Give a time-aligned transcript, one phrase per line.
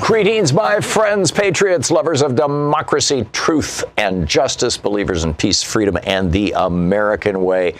[0.00, 6.30] Greetings, my friends, patriots, lovers of democracy, truth, and justice, believers in peace, freedom, and
[6.30, 7.74] the American way.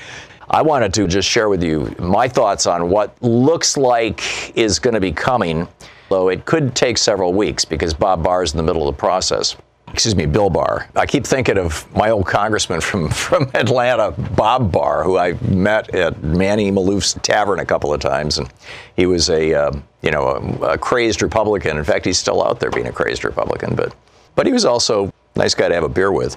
[0.50, 4.94] I wanted to just share with you my thoughts on what looks like is going
[4.94, 5.68] to be coming,
[6.08, 8.98] though it could take several weeks because Bob Barr is in the middle of the
[8.98, 9.56] process
[9.96, 10.86] excuse me, Bill Barr.
[10.94, 15.94] I keep thinking of my old congressman from, from Atlanta, Bob Barr, who I met
[15.94, 18.46] at Manny Maloof's Tavern a couple of times, and
[18.94, 19.72] he was a uh,
[20.02, 20.28] you know
[20.60, 21.78] a, a, crazed Republican.
[21.78, 23.94] In fact, he's still out there being a crazed Republican, but
[24.34, 26.36] but he was also a nice guy to have a beer with.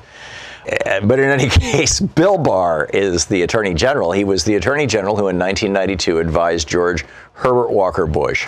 [0.86, 4.14] Uh, but in any case, Bill Barr is the Attorney General.
[4.14, 8.48] He was the Attorney General who, in 1992, advised George Herbert Walker Bush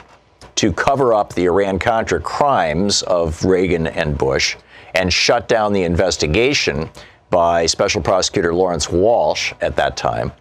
[0.56, 4.56] to cover up the Iran Contra crimes of Reagan and Bush
[4.96, 6.90] and shut down the investigation
[7.29, 10.31] by Special Prosecutor Lawrence Walsh at that time.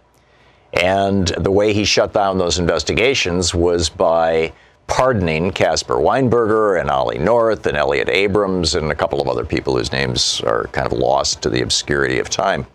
[0.73, 4.53] And the way he shut down those investigations was by
[4.87, 9.77] pardoning Caspar Weinberger and Ollie North and Elliott Abrams and a couple of other people
[9.77, 12.67] whose names are kind of lost to the obscurity of time.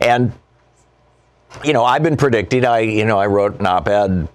[0.00, 0.32] And
[1.62, 2.64] you know, I've been predicting.
[2.64, 4.28] I, you know, I wrote an op-ed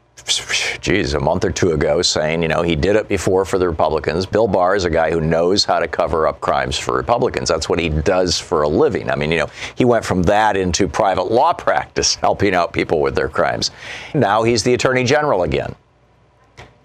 [0.82, 3.68] geez, a month or two ago saying, you know, he did it before for the
[3.68, 4.26] Republicans.
[4.26, 7.50] Bill Barr is a guy who knows how to cover up crimes for Republicans.
[7.50, 9.10] That's what he does for a living.
[9.10, 13.02] I mean, you know, he went from that into private law practice, helping out people
[13.02, 13.72] with their crimes.
[14.14, 15.76] Now he's the Attorney General again.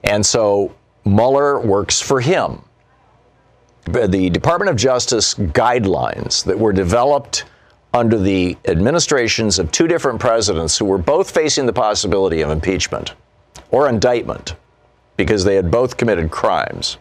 [0.03, 0.75] And so
[1.05, 2.63] Mueller works for him.
[3.85, 7.45] The Department of Justice guidelines that were developed
[7.93, 13.15] under the administrations of two different presidents who were both facing the possibility of impeachment
[13.75, 14.55] or indictment
[15.17, 16.97] because they had both committed crimes.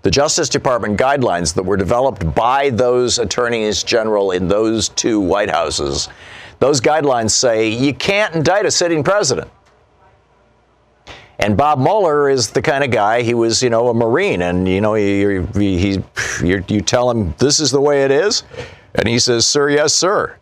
[0.00, 5.50] The Justice Department guidelines that were developed by those attorneys general in those two White
[5.50, 6.08] Houses,
[6.60, 9.50] those guidelines say you can't indict a sitting president.
[11.38, 14.66] And Bob Mueller is the kind of guy, he was, you know, a Marine, and,
[14.66, 16.02] you know, he, he,
[16.38, 18.44] he, you tell him this is the way it is,
[18.94, 20.39] and he says, Sir, yes, sir.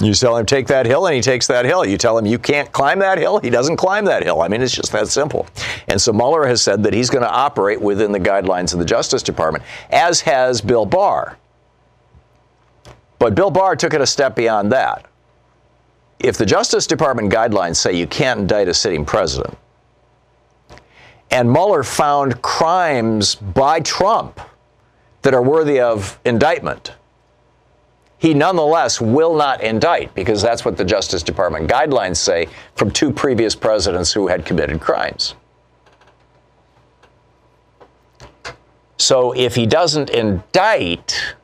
[0.00, 1.84] You tell him take that hill, and he takes that hill.
[1.84, 4.42] You tell him you can't climb that hill, he doesn't climb that hill.
[4.42, 5.46] I mean, it's just that simple.
[5.88, 8.84] And so Mueller has said that he's going to operate within the guidelines of the
[8.84, 11.36] Justice Department, as has Bill Barr.
[13.18, 15.06] But Bill Barr took it a step beyond that.
[16.20, 19.58] If the Justice Department guidelines say you can't indict a sitting president,
[21.30, 24.40] and Mueller found crimes by Trump
[25.22, 26.92] that are worthy of indictment,
[28.18, 33.12] he nonetheless will not indict because that's what the Justice Department guidelines say from two
[33.12, 35.34] previous presidents who had committed crimes.
[38.98, 41.34] So if he doesn't indict,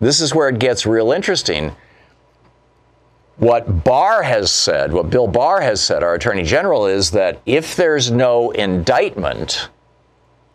[0.00, 1.76] this is where it gets real interesting.
[3.36, 7.76] What Barr has said, what Bill Barr has said, our Attorney General, is that if
[7.76, 9.68] there's no indictment,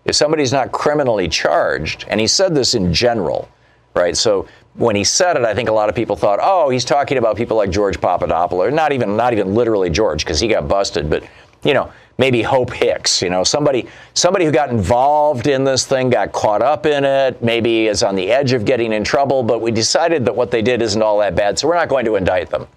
[0.05, 3.49] if somebody's not criminally charged, and he said this in general,
[3.93, 4.17] right?
[4.17, 7.17] So when he said it, I think a lot of people thought, oh, he's talking
[7.17, 11.09] about people like George Papadopoulos, not even not even literally George, because he got busted,
[11.09, 11.23] but
[11.63, 16.09] you know, maybe Hope Hicks, you know, somebody somebody who got involved in this thing,
[16.09, 19.61] got caught up in it, maybe is on the edge of getting in trouble, but
[19.61, 22.15] we decided that what they did isn't all that bad, so we're not going to
[22.15, 22.67] indict them.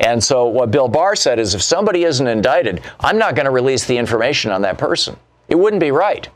[0.00, 3.52] And so what Bill Barr said is if somebody isn't indicted, I'm not going to
[3.52, 5.16] release the information on that person.
[5.48, 6.28] It wouldn't be right.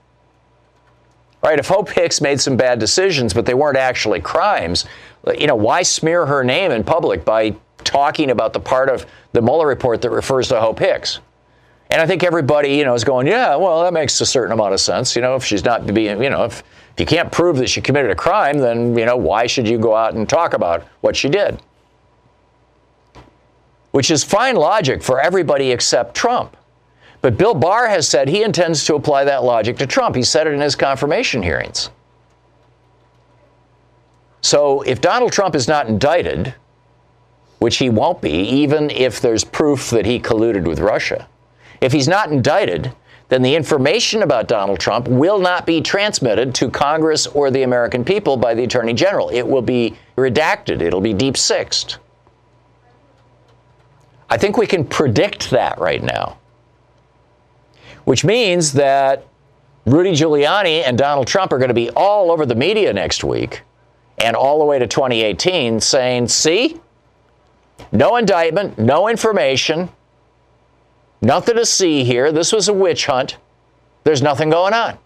[1.43, 1.59] Right?
[1.59, 4.87] If Hope Hicks made some bad decisions, but they weren't actually crimes,
[5.39, 9.43] you know, why smear her name in public by talking about the part of the
[9.43, 11.21] Mueller report that refers to Hope Hicks.
[11.91, 14.75] And I think everybody, you know, is going, yeah, well, that makes a certain amount
[14.75, 15.17] of sense.
[15.17, 17.81] You know, if she's not being, you know, if, if you can't prove that she
[17.81, 21.17] committed a crime, then, you know, why should you go out and talk about what
[21.17, 21.63] she did?
[23.93, 26.57] Which is fine logic for everybody except Trump.
[27.21, 30.15] But Bill Barr has said he intends to apply that logic to Trump.
[30.15, 31.91] He said it in his confirmation hearings.
[34.41, 36.55] So if Donald Trump is not indicted,
[37.59, 41.29] which he won't be, even if there's proof that he colluded with Russia,
[41.81, 42.93] if he's not indicted,
[43.29, 48.05] then the information about Donald Trump will not be transmitted to Congress or the American
[48.05, 49.29] people by the Attorney General.
[49.29, 51.99] It will be redacted, it'll be deep sixed.
[54.31, 56.39] I think we can predict that right now,
[58.05, 59.27] which means that
[59.87, 63.63] Rudy Giuliani and Donald Trump are going to be all over the media next week
[64.21, 66.81] and all the way to 2018 saying, see,
[67.93, 69.89] no indictment, no information,
[71.21, 72.31] Nothing to see here.
[72.31, 73.37] This was a witch hunt.
[74.05, 74.99] There's nothing going on.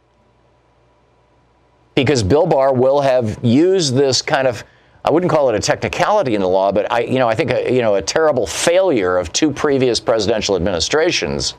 [1.95, 4.65] Because Bill Barr will have used this kind of
[5.05, 7.51] I wouldn't call it a technicality in the law, but I you know, I think
[7.51, 11.55] a, you know, a terrible failure of two previous presidential administrations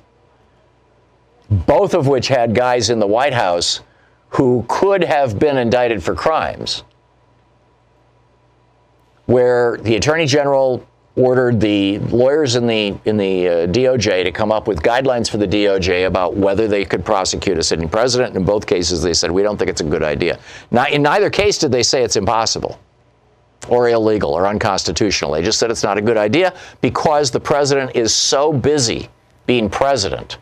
[1.50, 3.82] both of which had guys in the White House
[4.30, 6.84] who could have been indicted for crimes
[9.26, 10.86] where the attorney general
[11.16, 15.38] ordered the lawyers in the in the uh, DOJ to come up with guidelines for
[15.38, 18.36] the DOJ about whether they could prosecute a sitting president.
[18.36, 20.40] In both cases, they said we don't think it's a good idea.
[20.72, 22.80] Now, in neither case did they say it's impossible
[23.70, 25.32] or illegal or unconstitutional.
[25.32, 29.08] They just said it's not a good idea because the president is so busy
[29.46, 30.38] being president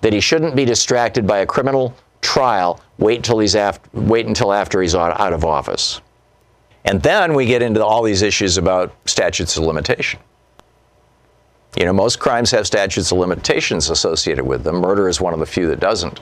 [0.00, 2.80] that he shouldn't be distracted by a criminal trial.
[2.98, 6.00] Wait until he's after, wait until after he's out, out of office.
[6.84, 10.18] And then we get into all these issues about statutes of limitation.
[11.76, 14.76] You know, most crimes have statutes of limitations associated with them.
[14.76, 16.20] Murder is one of the few that doesn't.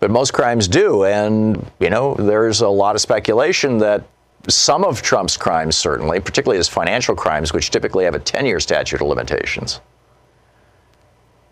[0.00, 1.04] But most crimes do.
[1.04, 4.02] And, you know, there's a lot of speculation that
[4.48, 8.60] some of Trump's crimes, certainly, particularly his financial crimes, which typically have a 10 year
[8.60, 9.80] statute of limitations,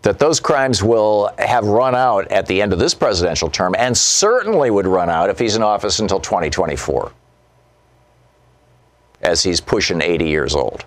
[0.01, 3.95] that those crimes will have run out at the end of this presidential term and
[3.95, 7.11] certainly would run out if he's in office until 2024
[9.21, 10.85] as he's pushing 80 years old.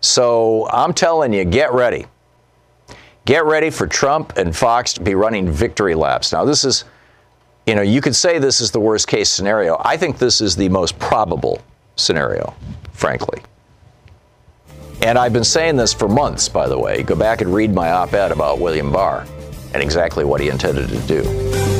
[0.00, 2.06] So I'm telling you, get ready.
[3.24, 6.32] Get ready for Trump and Fox to be running victory laps.
[6.32, 6.84] Now, this is,
[7.66, 9.80] you know, you could say this is the worst case scenario.
[9.84, 11.60] I think this is the most probable
[11.96, 12.54] scenario,
[12.92, 13.42] frankly.
[15.02, 17.02] And I've been saying this for months, by the way.
[17.02, 19.26] Go back and read my op ed about William Barr
[19.74, 21.75] and exactly what he intended to do.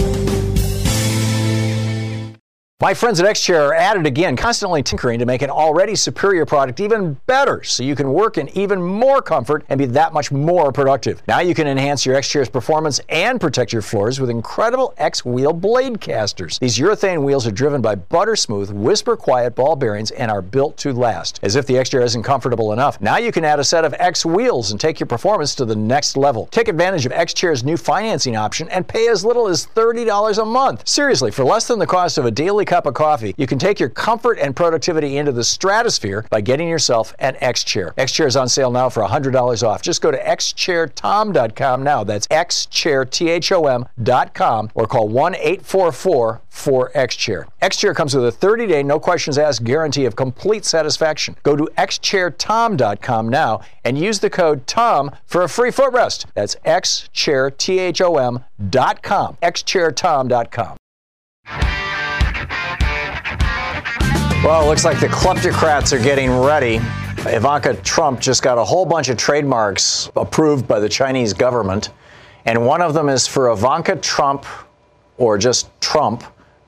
[2.78, 6.44] My friends at XChair are at it again, constantly tinkering to make an already superior
[6.44, 10.31] product even better so you can work in even more comfort and be that much
[10.31, 11.23] more productive.
[11.26, 15.55] Now you can enhance your XChair's performance and protect your floors with incredible X wheel
[15.55, 16.58] blade casters.
[16.58, 20.76] These urethane wheels are driven by butter smooth, whisper quiet ball bearings and are built
[20.76, 21.40] to last.
[21.43, 24.26] As if the XChair isn't comfortable enough, now you can add a set of X
[24.26, 26.46] wheels and take your performance to the next level.
[26.50, 30.87] Take advantage of XChair's new financing option and pay as little as $30 a month.
[30.87, 33.80] Seriously, for less than the cost of a daily cup of coffee, you can take
[33.80, 37.94] your comfort and productivity into the stratosphere by getting yourself an X Chair.
[37.96, 39.82] X Chair is on sale now for $100 off.
[39.82, 42.05] Just go to xchairtom.com now.
[42.05, 47.46] That's xchairtom.com or call 1 844 4X Chair.
[47.60, 51.36] X Chair comes with a 30 day, no questions asked guarantee of complete satisfaction.
[51.43, 56.24] Go to xchairtom.com now and use the code TOM for a free footrest.
[56.34, 59.36] That's xchairtom.com.
[59.43, 60.76] xchairtom.com.
[64.46, 66.76] Well, it looks like the kleptocrats are getting ready.
[67.26, 71.91] Ivanka Trump just got a whole bunch of trademarks approved by the Chinese government,
[72.44, 74.46] and one of them is for Ivanka Trump,
[75.19, 76.22] or just Trump,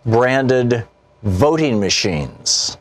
[0.04, 0.88] branded
[1.22, 2.78] voting machines.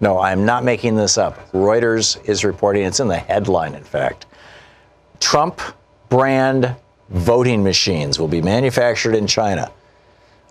[0.00, 1.52] No, I'm not making this up.
[1.52, 4.26] Reuters is reporting, it's in the headline, in fact.
[5.20, 5.60] Trump
[6.08, 6.74] brand
[7.10, 9.70] voting machines will be manufactured in China.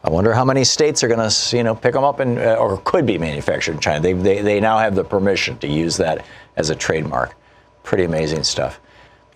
[0.03, 2.55] I wonder how many states are going to, you know, pick them up and uh,
[2.55, 3.99] or could be manufactured in China.
[3.99, 7.35] They, they, they now have the permission to use that as a trademark.
[7.83, 8.79] Pretty amazing stuff.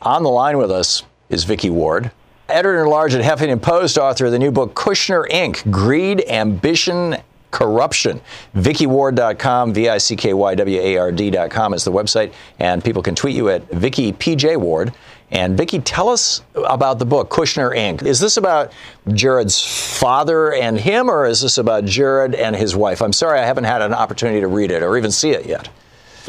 [0.01, 2.11] On the line with us is Vicky Ward,
[2.49, 5.69] editor in large at Huffington Post, author of the new book Kushner Inc.
[5.71, 7.17] Greed, Ambition,
[7.55, 8.19] Corruption.
[8.55, 13.01] VickyWard.com, V I C K Y W A R D.com is the website, and people
[13.01, 14.93] can tweet you at Vicky PJ Ward.
[15.35, 18.03] And Vicky, tell us about the book, Kushner Inc.
[18.03, 18.71] Is this about
[19.11, 19.61] Jared's
[19.99, 23.01] father and him, or is this about Jared and his wife?
[23.01, 25.67] I'm sorry I haven't had an opportunity to read it or even see it yet.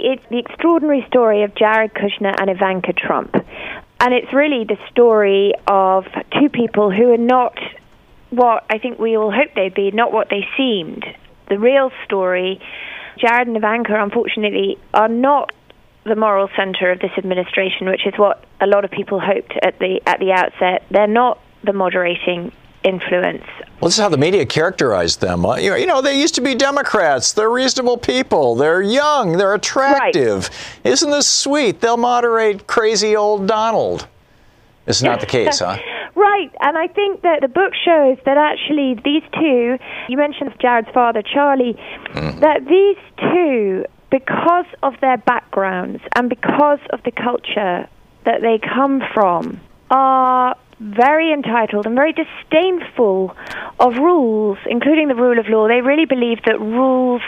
[0.01, 3.33] It's the extraordinary story of Jared Kushner and Ivanka Trump.
[4.01, 6.05] And it's really the story of
[6.41, 7.57] two people who are not
[8.31, 11.07] what I think we all hoped they'd be, not what they seemed.
[11.49, 12.61] The real story,
[13.19, 15.53] Jared and Ivanka, unfortunately, are not
[16.07, 19.79] the moral center of this administration, which is what a lot of people hoped at
[19.79, 20.85] the at the outset.
[20.91, 22.53] They're not the moderating
[22.85, 23.43] influence.
[23.81, 25.45] Well, this is how the media characterized them.
[25.45, 27.33] Uh, You know, you know, they used to be Democrats.
[27.33, 28.55] They're reasonable people.
[28.55, 29.37] They're young.
[29.37, 30.49] They're attractive.
[30.85, 31.81] Isn't this sweet?
[31.81, 34.07] They'll moderate crazy old Donald.
[34.87, 35.79] It's not the case, huh?
[36.17, 39.77] Right, and I think that the book shows that actually these two,
[40.09, 41.79] you mentioned Jared's father, Charlie,
[42.15, 47.89] that these two, because of their backgrounds and because of the culture
[48.25, 49.61] that they come from,
[49.91, 53.35] are very entitled and very disdainful
[53.81, 55.69] of rules, including the rule of law.
[55.69, 57.23] They really believe that rules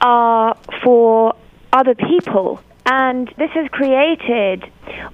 [0.00, 1.34] are for
[1.72, 2.60] other people.
[2.88, 4.64] And this has created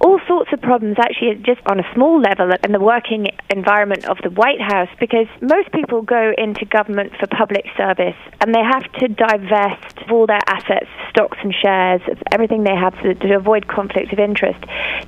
[0.00, 4.18] all sorts of problems, actually, just on a small level in the working environment of
[4.22, 8.84] the White House, because most people go into government for public service and they have
[9.00, 14.12] to divest all their assets, stocks and shares, everything they have to, to avoid conflict
[14.12, 14.62] of interest.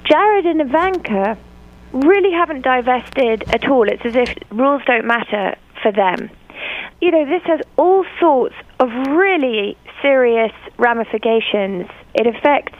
[0.04, 1.36] Jared and Ivanka
[1.92, 3.86] really haven't divested at all.
[3.86, 6.30] It's as if rules don't matter for them.
[7.02, 11.88] You know, this has all sorts of really serious ramifications.
[12.14, 12.78] It affects,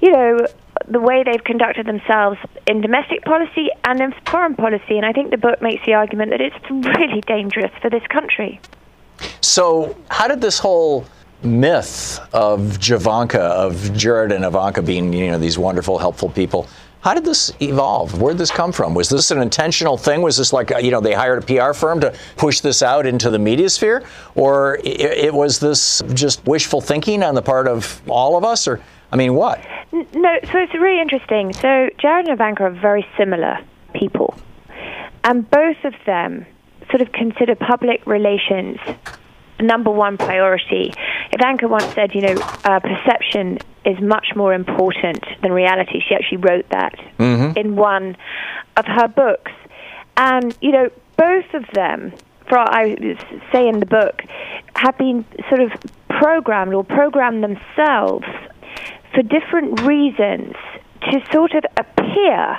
[0.00, 0.46] you know,
[0.88, 4.96] the way they've conducted themselves in domestic policy and in foreign policy.
[4.96, 8.60] And I think the book makes the argument that it's really dangerous for this country.
[9.40, 11.04] So, how did this whole
[11.42, 16.68] myth of Javanka, of Jared and Ivanka being, you know, these wonderful, helpful people,
[17.00, 18.20] how did this evolve?
[18.20, 18.94] Where did this come from?
[18.94, 20.20] Was this an intentional thing?
[20.20, 23.06] Was this like, uh, you know, they hired a PR firm to push this out
[23.06, 24.04] into the media sphere?
[24.34, 28.68] Or it, it was this just wishful thinking on the part of all of us?
[28.68, 28.80] Or,
[29.12, 29.60] I mean, what?
[29.92, 31.52] No, so it's really interesting.
[31.54, 33.58] So Jared and Ivanka are very similar
[33.94, 34.34] people,
[35.24, 36.46] and both of them
[36.90, 38.78] sort of consider public relations
[39.58, 40.92] number one priority.
[41.32, 46.00] Ivanka once said, you know, uh, perception is much more important than reality.
[46.06, 47.58] She actually wrote that mm-hmm.
[47.58, 48.16] in one
[48.76, 49.52] of her books,
[50.16, 52.12] and you know, both of them.
[52.48, 52.96] For I
[53.52, 54.22] say in the book,
[54.74, 55.70] have been sort of
[56.08, 58.26] programmed or programmed themselves
[59.14, 60.54] for different reasons
[61.02, 62.58] to sort of appear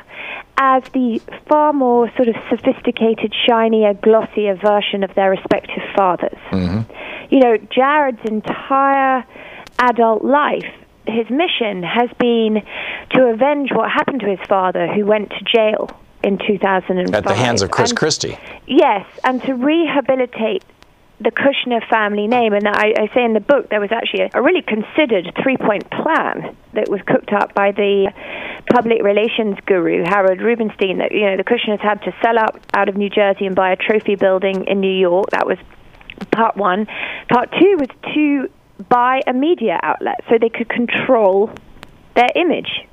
[0.57, 6.37] as the far more sort of sophisticated, shinier, glossier version of their respective fathers.
[6.51, 7.33] Mm-hmm.
[7.33, 9.25] You know, Jared's entire
[9.79, 10.71] adult life,
[11.07, 12.61] his mission has been
[13.11, 15.89] to avenge what happened to his father, who went to jail
[16.23, 17.13] in 2005.
[17.15, 18.37] At the hands of Chris And- Christie.
[18.67, 20.63] Yes, and to rehabilitate
[21.19, 22.53] the Kushner family name.
[22.53, 25.57] And I, I say in the book there was actually a, a really considered three
[25.57, 28.11] point plan that was cooked up by the
[28.71, 32.89] public relations guru, Howard Rubenstein, that, you know, the Kushners had to sell up out
[32.89, 35.29] of New Jersey and buy a trophy building in New York.
[35.31, 35.57] That was
[36.31, 36.87] part one.
[37.29, 38.49] Part two was to
[38.89, 41.49] buy a media outlet so they could control
[42.15, 42.85] their image.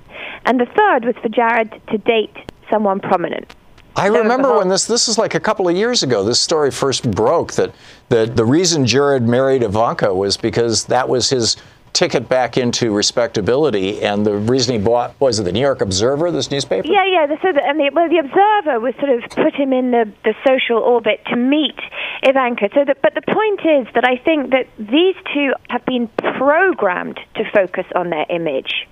[0.44, 2.36] And the third was for Jared to date
[2.70, 3.54] someone prominent.
[3.96, 6.22] I remember when this this is like a couple of years ago.
[6.22, 7.74] This story first broke that
[8.10, 11.56] that the reason Jared married Ivanka was because that was his
[11.98, 16.30] ticket back into respectability, and the reason he bought was it the New York Observer,
[16.30, 16.86] this newspaper.
[16.86, 17.26] Yeah, yeah.
[17.26, 20.04] The, so the, and the, well, the observer was sort of put him in the,
[20.22, 21.74] the social orbit to meet
[22.22, 22.68] Ivanka.
[22.72, 26.06] So, that, but the point is that I think that these two have been
[26.38, 28.86] programmed to focus on their image,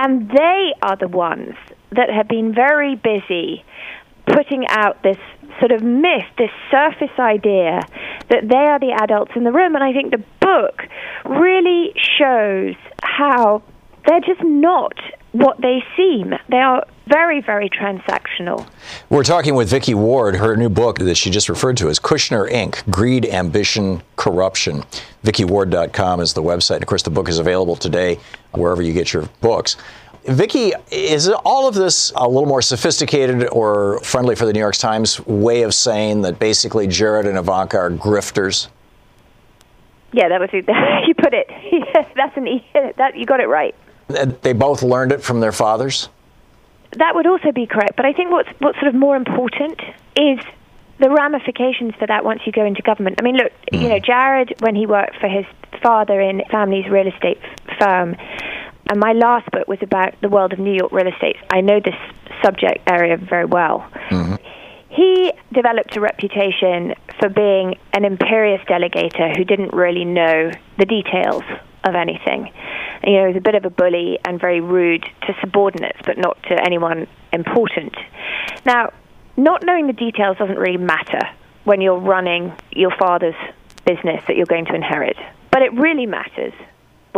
[0.00, 1.56] and they are the ones
[1.90, 3.64] that have been very busy
[4.26, 5.18] putting out this
[5.60, 7.80] sort of myth, this surface idea
[8.28, 9.74] that they are the adults in the room.
[9.74, 10.82] And I think the book
[11.24, 13.62] really shows how
[14.06, 14.94] they're just not
[15.32, 16.34] what they seem.
[16.48, 18.66] They are very, very transactional.
[19.08, 20.36] We're talking with Vicky Ward.
[20.36, 22.88] Her new book that she just referred to is Kushner Inc.
[22.90, 24.84] Greed, Ambition, Corruption.
[25.24, 26.76] VickyWard.com is the website.
[26.76, 28.18] And of course, the book is available today
[28.52, 29.76] wherever you get your books.
[30.28, 34.76] Vicky, is all of this a little more sophisticated or friendly for the New York
[34.76, 38.68] Times way of saying that basically Jared and Ivanka are grifters?
[40.12, 41.48] Yeah, that was you put it.
[42.14, 42.66] That's an e-
[42.96, 43.74] that you got it right.
[44.08, 46.08] That They both learned it from their fathers?
[46.92, 47.96] That would also be correct.
[47.96, 49.80] But I think what's what's sort of more important
[50.16, 50.38] is
[50.98, 53.16] the ramifications for that once you go into government.
[53.20, 53.82] I mean, look, mm.
[53.82, 55.44] you know, Jared, when he worked for his
[55.82, 57.38] father in family's real estate
[57.78, 58.16] firm,
[58.88, 61.36] and my last book was about the world of New York real estate.
[61.50, 61.94] I know this
[62.42, 63.88] subject area very well.
[64.10, 64.36] Mm-hmm.
[64.90, 71.42] He developed a reputation for being an imperious delegator who didn't really know the details
[71.84, 72.50] of anything.
[73.04, 76.18] You know, he was a bit of a bully and very rude to subordinates, but
[76.18, 77.94] not to anyone important.
[78.64, 78.92] Now,
[79.36, 81.20] not knowing the details doesn't really matter
[81.64, 83.36] when you're running your father's
[83.84, 85.16] business that you're going to inherit.
[85.52, 86.54] But it really matters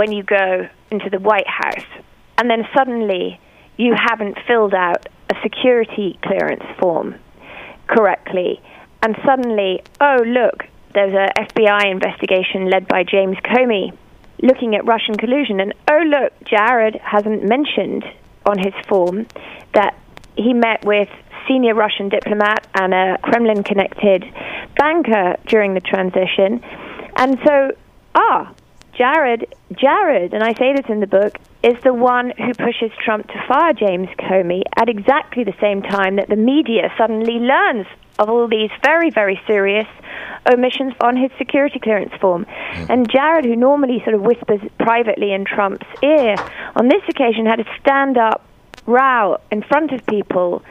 [0.01, 1.85] when you go into the White House
[2.39, 3.39] and then suddenly
[3.77, 7.17] you haven't filled out a security clearance form
[7.87, 8.63] correctly.
[9.03, 10.65] And suddenly, oh, look,
[10.95, 13.93] there's a FBI investigation led by James Comey
[14.43, 15.61] looking at Russian collusion.
[15.61, 18.05] And oh, look, Jared hasn't mentioned
[18.47, 19.27] on his form
[19.75, 19.99] that
[20.35, 21.11] he met with
[21.47, 24.25] senior Russian diplomat and a Kremlin connected
[24.79, 26.65] banker during the transition.
[27.17, 27.77] And so,
[28.15, 28.55] ah,
[28.97, 33.29] Jared, Jared, and I say this in the book, is the one who pushes Trump
[33.29, 37.87] to fire James Comey at exactly the same time that the media suddenly learns
[38.19, 39.87] of all these very, very serious
[40.51, 42.47] omissions on his security clearance form.
[42.89, 46.37] And Jared, who normally sort of whispers privately in Trump's ear,
[46.77, 48.45] on this occasion had a stand up
[48.87, 50.63] row in front of people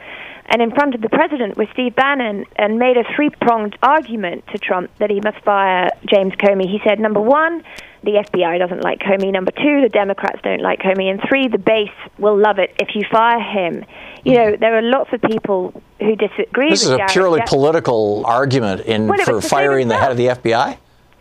[0.50, 4.44] and in front of the president with Steve Bannon and made a three pronged argument
[4.48, 6.68] to Trump that he must fire James Comey.
[6.68, 7.62] He said, number one,
[8.02, 9.32] the FBI doesn't like Comey.
[9.32, 11.08] Number two, the Democrats don't like Comey.
[11.08, 11.88] And three, the base
[12.18, 13.84] will love it if you fire him.
[14.24, 16.70] You know, there are lots of people who disagree.
[16.70, 20.26] This is a Jared purely political argument in well, for firing the head of the
[20.26, 20.76] FBI.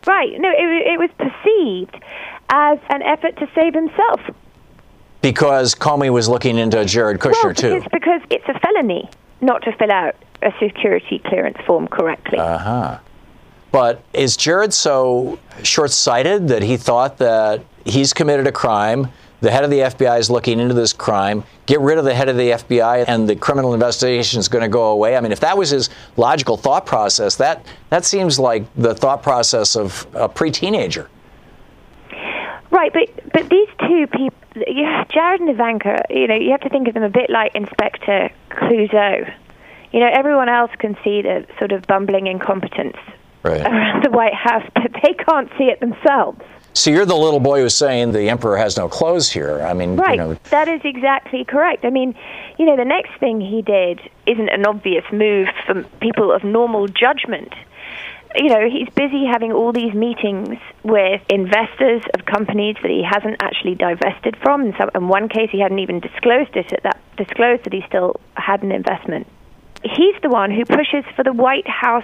[0.08, 0.40] Right.
[0.40, 2.04] No, it, it was perceived
[2.50, 4.22] as an effort to save himself.
[5.22, 7.76] Because Comey was looking into Jared Kushner well, too.
[7.76, 9.10] It's because it's a felony
[9.42, 12.38] not to fill out a security clearance form correctly.
[12.38, 13.00] Uh huh.
[13.72, 19.10] But is Jared so short sighted that he thought that he's committed a crime?
[19.42, 21.44] The head of the FBI is looking into this crime.
[21.66, 24.70] Get rid of the head of the FBI, and the criminal investigation is going to
[24.70, 25.16] go away.
[25.16, 29.24] I mean, if that was his logical thought process, that that seems like the thought
[29.24, 31.10] process of a pre-teenager.
[32.72, 36.70] Right, but but these two people, yeah, Jared and Ivanka, you know, you have to
[36.70, 39.34] think of them a bit like Inspector Clouseau.
[39.92, 42.98] You know, everyone else can see the sort of bumbling incompetence
[43.44, 43.62] right.
[43.62, 46.42] around the White House, but they can't see it themselves.
[46.74, 49.62] So you're the little boy who's saying the emperor has no clothes here.
[49.62, 50.12] I mean, right?
[50.12, 50.34] You know.
[50.52, 51.84] That is exactly correct.
[51.84, 52.16] I mean,
[52.58, 56.88] you know, the next thing he did isn't an obvious move for people of normal
[56.88, 57.54] judgment.
[58.36, 63.38] You know, he's busy having all these meetings with investors of companies that he hasn't
[63.42, 64.68] actually divested from.
[64.68, 67.84] In, some, in one case, he hadn't even disclosed it at that disclosed that he
[67.88, 69.26] still had an investment.
[69.84, 72.04] He's the one who pushes for the White House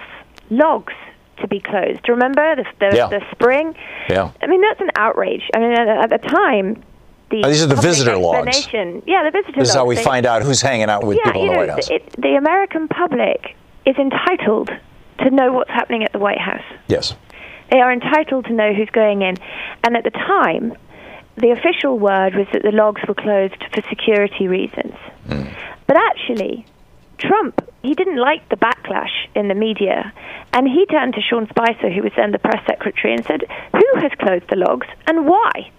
[0.50, 0.94] logs
[1.38, 2.08] to be closed.
[2.08, 3.08] Remember the the, yeah.
[3.08, 3.74] the spring?
[4.08, 4.32] Yeah.
[4.42, 5.42] I mean that's an outrage.
[5.54, 6.82] I mean at, at the time.
[7.28, 8.68] The oh, these are the visitor logs.
[8.72, 9.68] Yeah, the visitor This logs.
[9.68, 11.58] is how we they, find out who's hanging out with yeah, people in the know,
[11.58, 11.90] White House.
[11.90, 14.70] It, the American public is entitled
[15.18, 16.64] to know what's happening at the White House.
[16.88, 17.14] Yes.
[17.70, 19.36] They are entitled to know who's going in.
[19.82, 20.74] And at the time,
[21.36, 24.94] the official word was that the logs were closed for security reasons.
[25.28, 25.54] Mm.
[25.86, 26.66] But actually,
[27.18, 30.12] Trump, he didn't like the backlash in the media.
[30.52, 34.00] And he turned to Sean Spicer, who was then the press secretary, and said, Who
[34.00, 35.70] has closed the logs and why?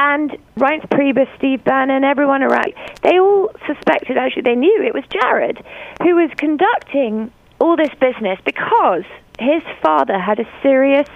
[0.00, 5.02] And Reince Priebus, Steve Bannon, everyone around, they all suspected, actually, they knew it was
[5.10, 5.58] Jared
[6.02, 9.04] who was conducting all this business because
[9.38, 11.08] his father had a serious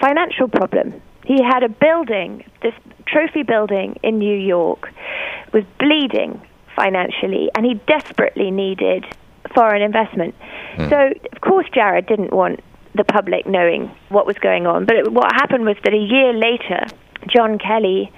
[0.00, 1.00] financial problem.
[1.24, 2.74] He had a building, this
[3.06, 4.90] trophy building in New York,
[5.52, 6.40] was bleeding
[6.76, 9.04] financially, and he desperately needed
[9.54, 10.34] foreign investment.
[10.76, 10.90] Mm.
[10.90, 12.60] So, of course, Jared didn't want
[12.94, 14.84] the public knowing what was going on.
[14.84, 16.86] But it, what happened was that a year later,
[17.28, 18.12] John Kelly,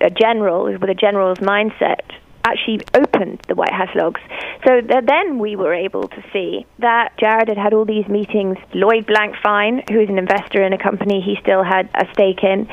[0.00, 2.00] a general with a general's mindset,
[2.46, 4.20] actually opened the White House logs.
[4.64, 8.56] So th- then we were able to see that Jared had had all these meetings.
[8.72, 12.68] Lloyd Blankfein, who is an investor in a company he still had a stake in,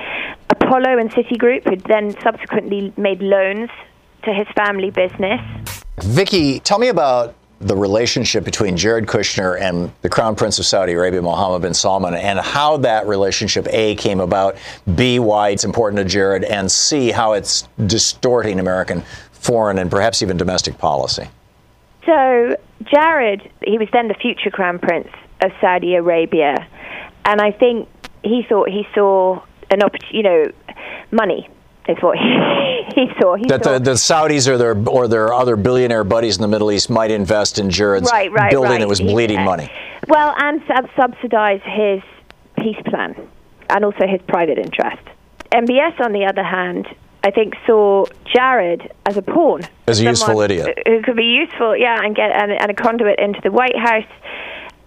[0.50, 3.70] Apollo and Citigroup, who then subsequently made loans
[4.24, 5.42] to his family business.
[6.02, 10.94] Vicky, tell me about the relationship between Jared Kushner and the Crown Prince of Saudi
[10.94, 14.58] Arabia, Mohammed bin Salman, and how that relationship, A, came about,
[14.96, 19.04] B, why it's important to Jared, and C, how it's distorting American
[19.44, 21.28] foreign and perhaps even domestic policy.
[22.06, 25.10] So, Jared, he was then the future Crown Prince
[25.42, 26.68] of Saudi Arabia,
[27.26, 27.88] and I think
[28.24, 30.52] he thought he saw an opportunity, you know,
[31.12, 31.48] money
[31.88, 33.36] Is what he, he saw.
[33.36, 33.74] He that saw.
[33.74, 37.12] the, the Saudis or their or their other billionaire buddies in the Middle East might
[37.12, 38.80] invest in Jared's right, right, building right.
[38.80, 39.72] that was bleeding uh, money.
[40.08, 42.02] Well, and sub- subsidise his
[42.58, 43.16] peace plan,
[43.70, 45.02] and also his private interest.
[45.52, 46.88] MBS, on the other hand,
[47.24, 50.78] I think saw Jared as a pawn, As a useful idiot.
[50.86, 54.10] who could be useful, yeah, and get and, and a conduit into the White House,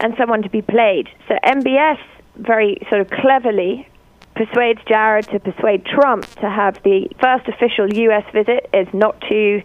[0.00, 1.08] and someone to be played.
[1.28, 1.98] So MBS
[2.36, 3.88] very sort of cleverly
[4.34, 8.24] persuades Jared to persuade Trump to have the first official U.S.
[8.34, 9.62] visit is not to,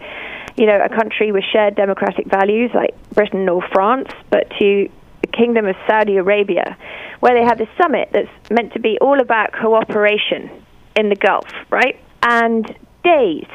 [0.56, 4.90] you know, a country with shared democratic values like Britain or France, but to
[5.22, 6.78] the Kingdom of Saudi Arabia,
[7.20, 10.50] where they have this summit that's meant to be all about cooperation
[10.96, 12.00] in the Gulf, right?
[12.24, 12.66] And
[13.04, 13.48] days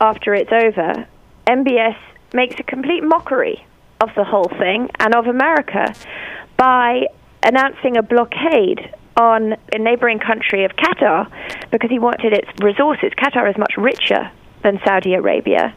[0.00, 1.06] after it's over,
[1.46, 1.96] MBS
[2.32, 3.64] makes a complete mockery
[4.00, 5.94] of the whole thing and of America
[6.56, 7.06] by
[7.42, 11.30] announcing a blockade on a neighboring country of Qatar
[11.70, 13.12] because he wanted its resources.
[13.16, 14.30] Qatar is much richer
[14.64, 15.72] than Saudi Arabia.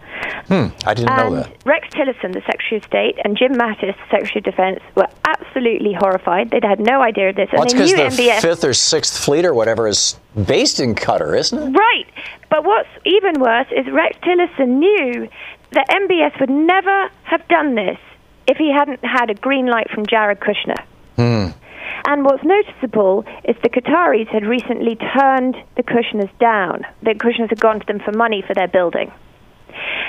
[0.47, 1.51] Hmm, I didn't know that.
[1.65, 5.93] Rex Tillerson, the Secretary of State, and Jim Mattis, the Secretary of Defense, were absolutely
[5.93, 6.49] horrified.
[6.49, 7.49] They'd had no idea of this.
[7.51, 8.41] Well, and they because knew the MBS.
[8.41, 11.77] Fifth or Sixth Fleet or whatever is based in Qatar, isn't it?
[11.77, 12.07] Right.
[12.49, 15.27] But what's even worse is Rex Tillerson knew
[15.73, 17.99] that MBS would never have done this
[18.47, 20.81] if he hadn't had a green light from Jared Kushner.
[22.05, 26.85] And what's noticeable is the Qataris had recently turned the Kushners down.
[27.01, 29.11] The Kushners had gone to them for money for their building.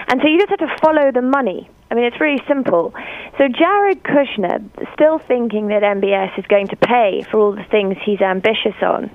[0.08, 1.68] And so you just have to follow the money.
[1.90, 2.92] I mean, it's really simple.
[3.38, 4.62] So Jared Kushner,
[4.94, 9.10] still thinking that MBS is going to pay for all the things he's ambitious on,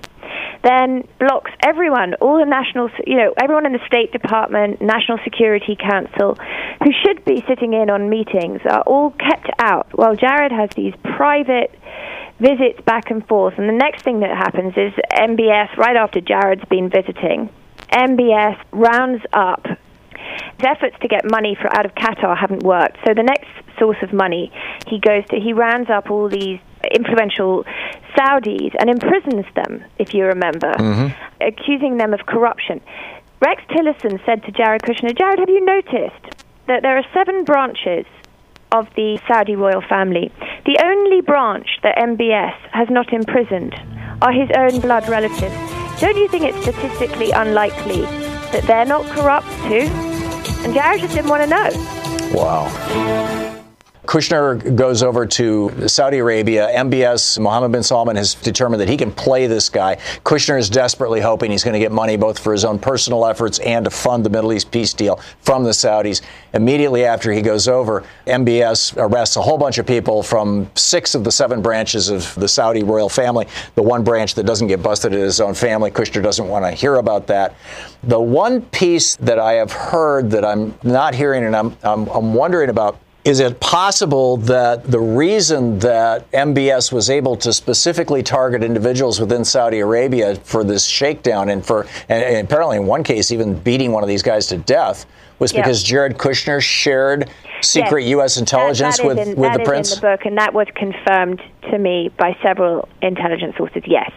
[0.64, 5.76] then blocks everyone, all the national, you know, everyone in the State Department, National Security
[5.76, 6.36] Council,
[6.84, 10.94] who should be sitting in on meetings, are all kept out while Jared has these
[11.18, 11.70] private
[12.44, 13.56] visits back and forth.
[13.58, 17.50] And the next thing that happens is MBS, right after Jared's been visiting,
[17.90, 19.66] MBS rounds up
[20.58, 22.98] his efforts to get money for out of Qatar haven't worked.
[23.06, 24.52] So the next source of money
[24.88, 26.60] he goes to, he rounds up all these
[26.92, 27.64] influential
[28.16, 31.08] Saudis and imprisons them, if you remember, mm-hmm.
[31.42, 32.82] accusing them of corruption.
[33.42, 38.06] Rex Tillerson said to Jared Kushner, Jared, have you noticed that there are seven branches
[38.74, 40.32] of the Saudi royal family?
[40.66, 43.74] The only branch that MBS has not imprisoned
[44.22, 45.56] are his own blood relatives.
[46.02, 48.02] Don't you think it's statistically unlikely
[48.52, 49.88] that they're not corrupt too?
[50.66, 51.70] And Jared just didn't want to know.
[52.34, 53.53] Wow.
[54.06, 56.68] Kushner goes over to Saudi Arabia.
[56.74, 59.96] MBS, Mohammed bin Salman, has determined that he can play this guy.
[60.26, 63.60] Kushner is desperately hoping he's going to get money both for his own personal efforts
[63.60, 66.22] and to fund the Middle East peace deal from the Saudis.
[66.54, 71.24] Immediately after he goes over, MBS arrests a whole bunch of people from six of
[71.24, 73.48] the seven branches of the Saudi royal family.
[73.76, 75.92] The one branch that doesn't get busted is his own family.
[75.92, 77.56] Kushner doesn't want to hear about that.
[78.04, 82.34] The one piece that I have heard that I'm not hearing and I'm, I'm, I'm
[82.34, 88.64] wondering about is it possible that the reason that MBS was able to specifically target
[88.64, 93.32] individuals within Saudi Arabia for this shakedown and for, and, and apparently in one case
[93.32, 95.06] even beating one of these guys to death,
[95.40, 95.62] was Yeah.
[95.62, 97.30] because Jared Kushner shared
[97.62, 98.10] secret Yes.
[98.10, 98.38] U.S.
[98.38, 99.92] intelligence That- that with, in, with that the is prince?
[99.94, 103.84] in the book, and that was confirmed to me by several intelligence sources.
[103.86, 104.12] Yes.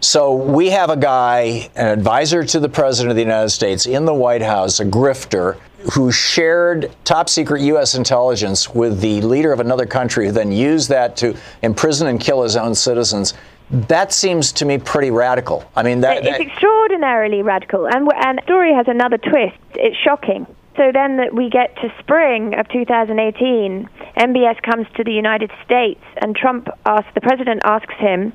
[0.00, 4.04] So we have a guy, an advisor to the president of the United States in
[4.04, 5.56] the White House, a grifter,
[5.92, 7.94] who shared top secret U.S.
[7.94, 12.42] intelligence with the leader of another country, who then used that to imprison and kill
[12.42, 13.34] his own citizens.
[13.70, 15.68] That seems to me pretty radical.
[15.74, 19.56] I mean, that, it's that- extraordinarily radical, and and the story has another twist.
[19.74, 20.46] It's shocking.
[20.76, 26.02] So then that we get to spring of 2018, MBS comes to the United States,
[26.20, 28.32] and Trump asks the president asks him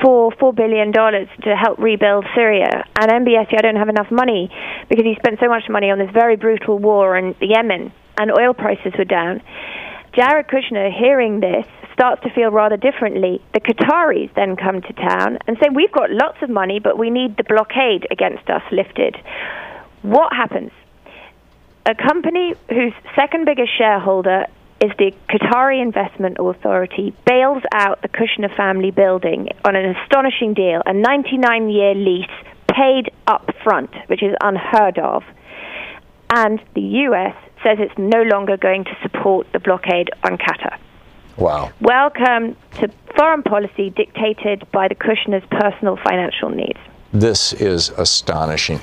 [0.00, 4.50] for four billion dollars to help rebuild Syria, and MBS, I don't have enough money
[4.88, 8.54] because he spent so much money on this very brutal war in Yemen, and oil
[8.54, 9.42] prices were down.
[10.14, 13.42] Jared Kushner, hearing this, starts to feel rather differently.
[13.52, 17.10] The Qataris then come to town and say, We've got lots of money, but we
[17.10, 19.14] need the blockade against us lifted.
[20.00, 20.70] What happens?
[21.88, 24.46] A company whose second biggest shareholder
[24.80, 30.82] is the Qatari Investment Authority bails out the Kushner family building on an astonishing deal,
[30.84, 32.26] a 99 year lease
[32.68, 35.22] paid up front, which is unheard of.
[36.28, 40.76] And the US says it's no longer going to support the blockade on Qatar.
[41.36, 41.70] wow.
[41.80, 46.80] Welcome to foreign policy dictated by the Kushners' personal financial needs.
[47.12, 48.80] This is astonishing.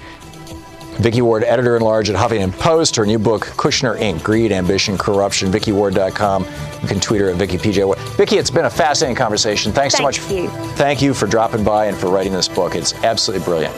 [0.99, 2.95] Vicky Ward, editor in large at Huffington Post.
[2.95, 4.23] Her new book, Kushner Inc.
[4.23, 5.51] Greed, Ambition, Corruption.
[5.51, 6.45] VickyWard.com.
[6.81, 9.71] You can tweet her at Vicky PJ Vicky, it's been a fascinating conversation.
[9.71, 10.31] Thanks Thank so much.
[10.31, 10.49] You.
[10.73, 12.75] Thank you for dropping by and for writing this book.
[12.75, 13.75] It's absolutely brilliant.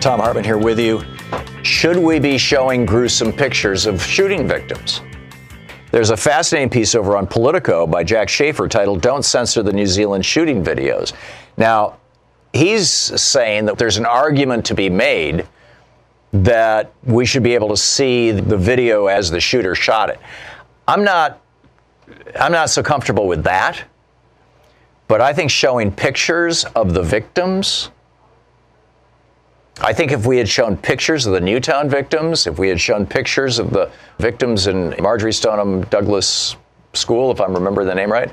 [0.00, 1.02] Thom Hartmann here with you.
[1.62, 5.00] Should we be showing gruesome pictures of shooting victims?
[5.90, 9.86] There's a fascinating piece over on Politico by Jack Shafer titled Don't Censor the New
[9.86, 11.14] Zealand Shooting Videos.
[11.56, 11.96] Now,
[12.52, 15.46] he's saying that there's an argument to be made
[16.32, 20.20] that we should be able to see the video as the shooter shot it.
[20.86, 21.40] I'm not
[22.38, 23.82] I'm not so comfortable with that.
[25.08, 27.90] But I think showing pictures of the victims
[29.80, 33.06] I think if we had shown pictures of the Newtown victims, if we had shown
[33.06, 36.56] pictures of the victims in Marjory Stoneman Douglas
[36.94, 38.32] School, if I'm remembering the name right,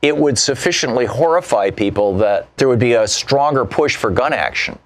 [0.00, 4.78] it would sufficiently horrify people that there would be a stronger push for gun action.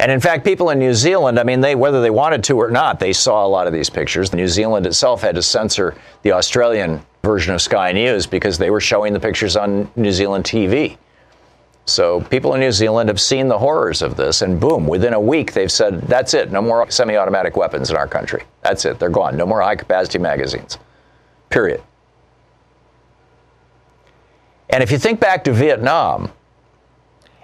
[0.00, 2.70] And in fact, people in New Zealand, I mean, they whether they wanted to or
[2.70, 4.32] not, they saw a lot of these pictures.
[4.32, 8.80] New Zealand itself had to censor the Australian version of Sky News because they were
[8.80, 10.96] showing the pictures on New Zealand TV.
[11.88, 15.20] So people in New Zealand have seen the horrors of this, and boom, within a
[15.20, 18.42] week they've said, that's it, no more semi automatic weapons in our country.
[18.62, 19.36] That's it, they're gone.
[19.36, 20.78] No more high capacity magazines.
[21.48, 21.82] Period.
[24.68, 26.30] And if you think back to Vietnam,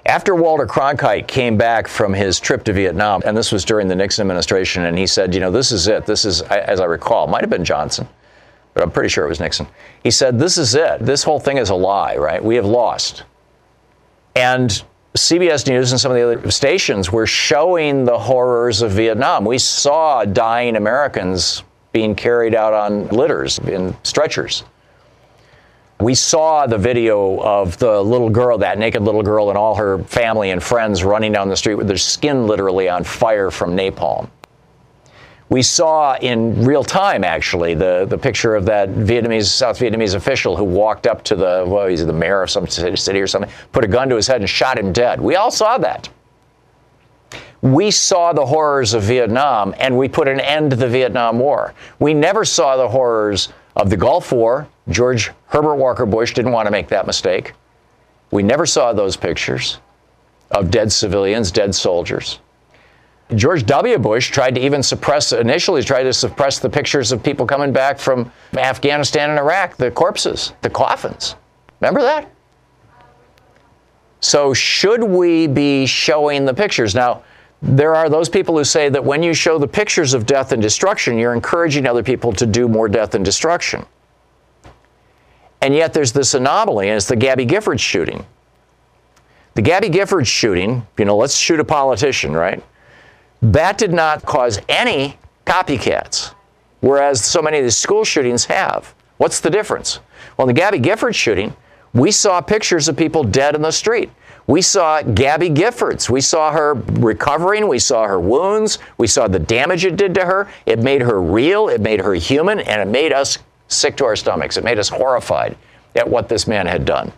[0.05, 3.95] after Walter Cronkite came back from his trip to Vietnam, and this was during the
[3.95, 6.05] Nixon administration, and he said, you know, this is it.
[6.05, 8.07] This is, as I recall, might have been Johnson,
[8.75, 9.67] but I'm pretty sure it was Nixon.
[10.03, 11.01] He said, this is it.
[11.01, 12.45] This whole thing is a lie, right?
[12.45, 13.23] We have lost.
[14.37, 14.83] And
[15.17, 19.45] CBS News and some of the other stations were showing the horrors of Vietnam.
[19.45, 24.65] We saw dying Americans being carried out on litters in stretchers.
[26.01, 29.99] We saw the video of the little girl, that naked little girl, and all her
[30.03, 34.29] family and friends running down the street with their skin literally on fire from napalm.
[35.51, 40.57] We saw in real time, actually, the, the picture of that Vietnamese, South Vietnamese official
[40.57, 43.85] who walked up to the, well, he's the mayor of some city or something, put
[43.85, 45.21] a gun to his head and shot him dead.
[45.21, 46.09] We all saw that.
[47.61, 51.75] We saw the horrors of Vietnam and we put an end to the Vietnam War.
[51.99, 54.69] We never saw the horrors of the Gulf War.
[54.89, 57.53] George Herbert Walker Bush didn't want to make that mistake.
[58.31, 59.79] We never saw those pictures
[60.51, 62.39] of dead civilians, dead soldiers.
[63.35, 63.99] George W.
[63.99, 67.99] Bush tried to even suppress, initially tried to suppress the pictures of people coming back
[67.99, 71.35] from Afghanistan and Iraq, the corpses, the coffins.
[71.81, 72.31] Remember that?
[74.21, 76.95] So, should we be showing the pictures?
[76.95, 77.23] Now,
[77.63, 80.61] there are those people who say that when you show the pictures of death and
[80.61, 83.87] destruction, you're encouraging other people to do more death and destruction.
[85.63, 88.27] And yet there's this anomaly, and it's the Gabby Giffords shooting.
[89.55, 92.63] The Gabby Giffords shooting, you know, let's shoot a politician, right?
[93.45, 96.33] That did not cause any copycats,
[96.81, 98.95] whereas so many of these school shootings have.
[99.19, 100.01] What's the difference?
[100.37, 101.55] Well, in the Gabby Giffords shooting,
[101.93, 104.11] we saw pictures of people dead in the street.
[104.47, 106.09] We saw Gabby Giffords.
[106.09, 107.69] We saw her recovering.
[107.69, 108.79] We saw her wounds.
[108.97, 110.49] We saw the damage it did to her.
[110.65, 111.69] It made her real.
[111.69, 112.61] It made her human.
[112.61, 114.57] And it made us sick to our stomachs.
[114.57, 115.57] It made us horrified
[115.95, 117.13] at what this man had done.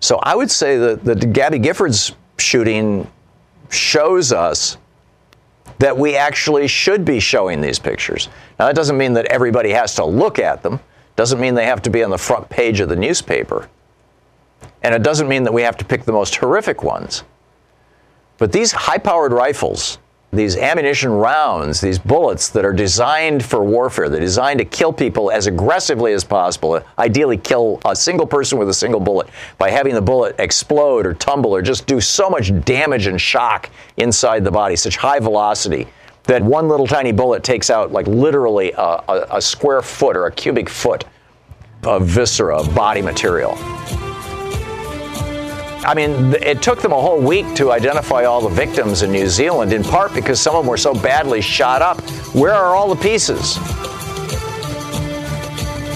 [0.00, 3.08] So I would say that the Gabby Giffords shooting
[3.72, 4.76] shows us
[5.78, 8.28] that we actually should be showing these pictures.
[8.58, 10.80] Now, that doesn't mean that everybody has to look at them,
[11.16, 13.68] doesn't mean they have to be on the front page of the newspaper,
[14.82, 17.24] and it doesn't mean that we have to pick the most horrific ones.
[18.38, 19.98] But these high powered rifles
[20.34, 25.30] these ammunition rounds, these bullets that are designed for warfare, they're designed to kill people
[25.30, 29.94] as aggressively as possible, ideally kill a single person with a single bullet by having
[29.94, 33.68] the bullet explode or tumble or just do so much damage and shock
[33.98, 35.86] inside the body, such high velocity
[36.24, 40.26] that one little tiny bullet takes out like literally a, a, a square foot or
[40.26, 41.04] a cubic foot
[41.82, 43.58] of viscera, body material.
[45.84, 49.26] I mean, it took them a whole week to identify all the victims in New
[49.26, 52.00] Zealand, in part because some of them were so badly shot up.
[52.34, 53.58] Where are all the pieces?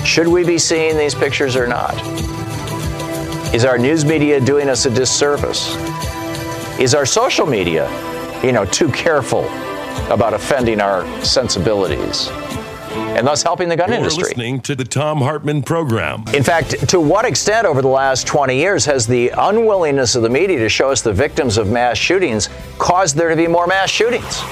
[0.05, 1.95] Should we be seeing these pictures or not?
[3.55, 5.77] Is our news media doing us a disservice?
[6.81, 7.89] Is our social media,
[8.43, 9.45] you know, too careful
[10.11, 12.29] about offending our sensibilities?
[12.97, 14.25] And thus helping the gun You're industry.
[14.25, 16.25] listening to the Thom Hartmann program.
[16.35, 20.31] In fact, to what extent over the last 20 years has the unwillingness of the
[20.31, 23.91] media to show us the victims of mass shootings caused there to be more mass
[23.91, 24.43] shootings?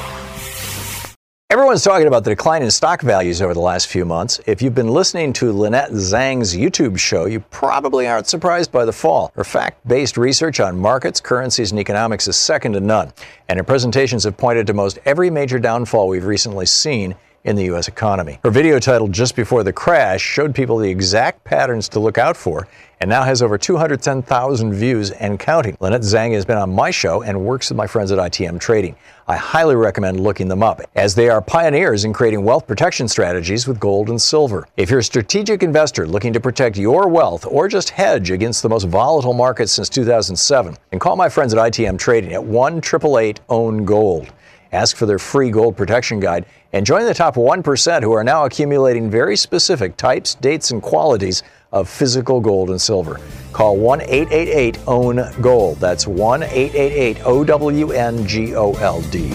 [1.50, 4.40] Everyone's talking about the decline in stock values over the last few months.
[4.44, 8.92] If you've been listening to Lynette Zang's YouTube show, you probably aren't surprised by the
[8.92, 9.30] fall.
[9.36, 13.12] Her fact based research on markets, currencies, and economics is second to none.
[13.48, 17.64] And her presentations have pointed to most every major downfall we've recently seen in the
[17.64, 17.88] U.S.
[17.88, 18.38] economy.
[18.42, 22.36] Her video titled Just Before the Crash showed people the exact patterns to look out
[22.36, 22.66] for
[23.00, 25.76] and now has over 210,000 views and counting.
[25.78, 28.96] Lynette Zang has been on my show and works with my friends at ITM Trading.
[29.28, 33.68] I highly recommend looking them up as they are pioneers in creating wealth protection strategies
[33.68, 34.66] with gold and silver.
[34.78, 38.70] If you're a strategic investor looking to protect your wealth or just hedge against the
[38.70, 43.40] most volatile market since 2007, then call my friends at ITM Trading at 1 888
[43.50, 44.32] OWN GOLD.
[44.74, 48.44] Ask for their free gold protection guide and join the top 1% who are now
[48.44, 53.20] accumulating very specific types, dates, and qualities of physical gold and silver.
[53.52, 55.78] Call 1 888 OWN GOLD.
[55.78, 59.32] That's 1 888 O W N G O L D.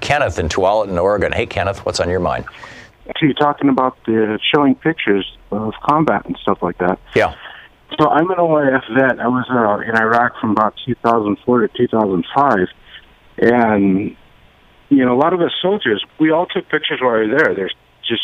[0.00, 1.32] Kenneth in Tualatin, Oregon.
[1.32, 2.44] Hey, Kenneth, what's on your mind?
[3.06, 7.00] So you're talking about the showing pictures of combat and stuff like that.
[7.16, 7.34] Yeah.
[7.98, 9.18] So I'm an OIF vet.
[9.18, 12.58] I was uh, in Iraq from about 2004 to 2005,
[13.38, 14.16] and
[14.88, 17.54] you know a lot of us soldiers, we all took pictures while we were there.
[17.54, 17.74] There's
[18.06, 18.22] just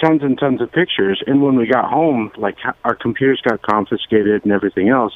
[0.00, 4.44] tons and tons of pictures, and when we got home, like our computers got confiscated
[4.44, 5.12] and everything else,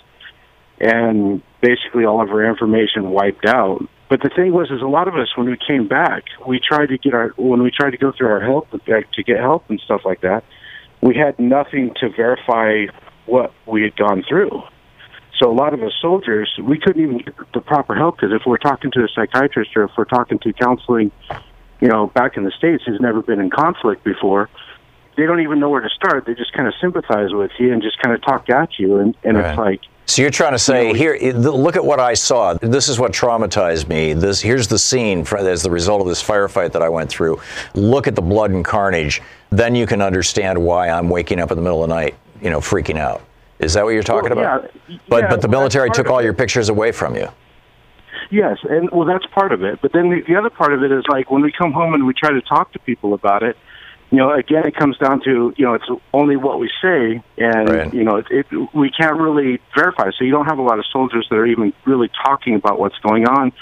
[0.80, 3.80] and basically all of our information wiped out.
[4.10, 6.86] But the thing was, is a lot of us when we came back, we tried
[6.86, 9.80] to get our when we tried to go through our help to get help and
[9.84, 10.42] stuff like that.
[11.00, 12.86] We had nothing to verify
[13.28, 14.62] what we had gone through.
[15.38, 18.42] So a lot of us soldiers, we couldn't even get the proper help because if
[18.44, 21.12] we're talking to a psychiatrist or if we're talking to counseling,
[21.80, 24.50] you know, back in the states who's never been in conflict before,
[25.16, 26.26] they don't even know where to start.
[26.26, 29.16] They just kind of sympathize with you and just kind of talk at you, and
[29.24, 29.48] and Right.
[29.50, 32.54] it's like So you're trying to say here, look at what I saw.
[32.54, 34.12] This is what traumatized me.
[34.12, 37.40] This here's the scene for, as the result of this firefight that I went through.
[37.74, 39.20] Look at the blood and carnage.
[39.50, 42.50] Then you can understand why I'm waking up in the middle of the night, you
[42.50, 43.22] know, freaking out.
[43.58, 44.70] Is that what you're talking Well, about?
[44.88, 47.28] yeah, but yeah, but the well, military took all your pictures away from you.
[48.30, 49.80] Yes, and well, that's part of it.
[49.80, 52.06] But then the, the other part of it is like when we come home and
[52.06, 53.56] we try to talk to people about it.
[54.10, 57.68] You know, again, it comes down to you know it's only what we say, and
[57.68, 57.92] Right.
[57.94, 60.10] you know it, it, we can't really verify.
[60.18, 62.98] So you don't have a lot of soldiers that are even really talking about what's
[63.00, 63.52] going on,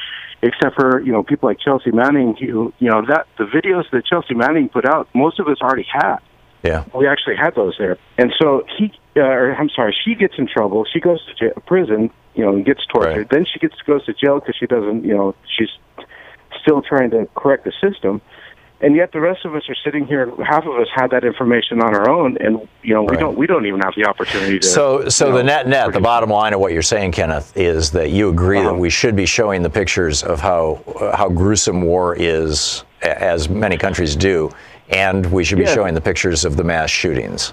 [0.42, 2.36] except for you know people like Chelsea Manning.
[2.36, 5.86] Who you know that the videos that Chelsea Manning put out, most of us already
[5.90, 6.18] had
[6.62, 6.84] Yeah.
[6.94, 7.96] we actually had those there.
[8.18, 10.84] And so he, uh, or I'm sorry, she gets in trouble.
[10.92, 13.16] She goes to jail, prison, you know, and gets tortured.
[13.16, 13.28] Right.
[13.30, 15.70] Then she gets goes to jail because she doesn't, you know, she's
[16.60, 18.20] still trying to correct the system.
[18.78, 20.30] And yet the rest of us are sitting here.
[20.44, 23.20] Half of us had that information on our own, and you know, we Right.
[23.20, 24.66] don't we don't even have the opportunity to.
[24.66, 27.92] So, so you the net net, the bottom line of what you're saying, Kenneth, is
[27.92, 28.76] that you agree that Uh-huh.
[28.76, 33.78] we should be showing the pictures of how uh, how gruesome war is, as many
[33.78, 34.50] countries do,
[34.90, 35.74] and we should be Yeah.
[35.74, 37.52] showing the pictures of the mass shootings.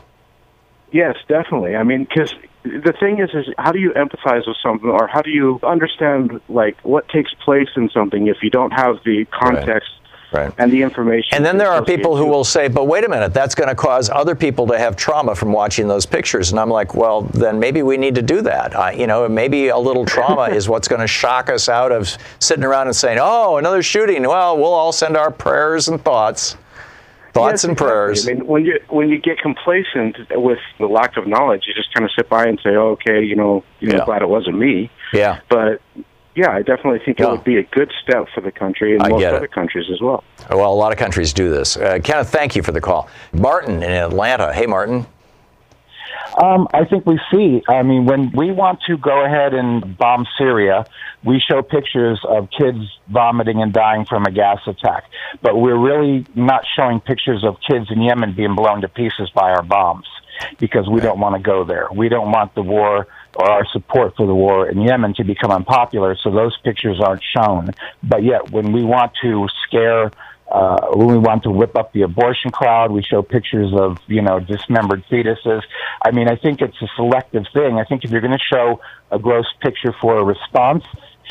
[0.92, 1.76] Yes, definitely.
[1.76, 5.22] I mean, because the thing is, is how do you empathize with something, or how
[5.22, 9.90] do you understand like what takes place in something if you don't have the context
[10.32, 10.52] Right.
[10.60, 11.30] and the information?
[11.36, 13.76] And then there are people who will say, but wait a minute, that's going to
[13.76, 16.52] cause other people to have trauma from watching those pictures.
[16.52, 18.76] And I'm like, well, then maybe we need to do that.
[18.76, 22.16] Uh, you know, maybe a little trauma is what's going to shock us out of
[22.40, 24.22] sitting around and saying, oh, another shooting.
[24.28, 26.56] Well, we'll all send our prayers and thoughts.
[27.34, 28.28] Thoughts Yes, and prayers.
[28.28, 31.92] I mean, when you when you get complacent with the lack of knowledge, you just
[31.94, 34.06] kind of sit by and say, oh, "Okay, you know, you know, Yeah.
[34.06, 35.40] glad it wasn't me." yeah.
[35.50, 35.82] But
[36.36, 37.28] yeah, I definitely think Yeah.
[37.28, 40.00] it would be a good step for the country and I most other countries as
[40.02, 40.24] well.
[40.50, 41.76] Well, a lot of countries do this.
[41.78, 43.08] Uh, Kenneth, thank you for the call.
[43.34, 44.54] Martin in Atlanta.
[44.54, 45.06] Hey, Martin.
[46.42, 47.62] Um, I think we see.
[47.68, 50.86] I mean, when we want to go ahead and bomb Syria,
[51.24, 55.04] we show pictures of kids vomiting and dying from a gas attack.
[55.42, 59.52] But we're really not showing pictures of kids in Yemen being blown to pieces by
[59.52, 60.08] our bombs
[60.60, 61.88] because we don't want to go there.
[61.94, 65.52] We don't want the war or our support for the war in Yemen to become
[65.52, 67.72] unpopular, so those pictures aren't shown.
[68.02, 70.12] But yet, when we want to scare
[70.54, 74.22] uh, when we want to whip up the abortion crowd, we show pictures of, you
[74.22, 75.64] know, dismembered fetuses.
[76.06, 77.80] I mean, I think it's a selective thing.
[77.80, 78.80] I think if you're going to show
[79.12, 80.84] a gross picture for a response,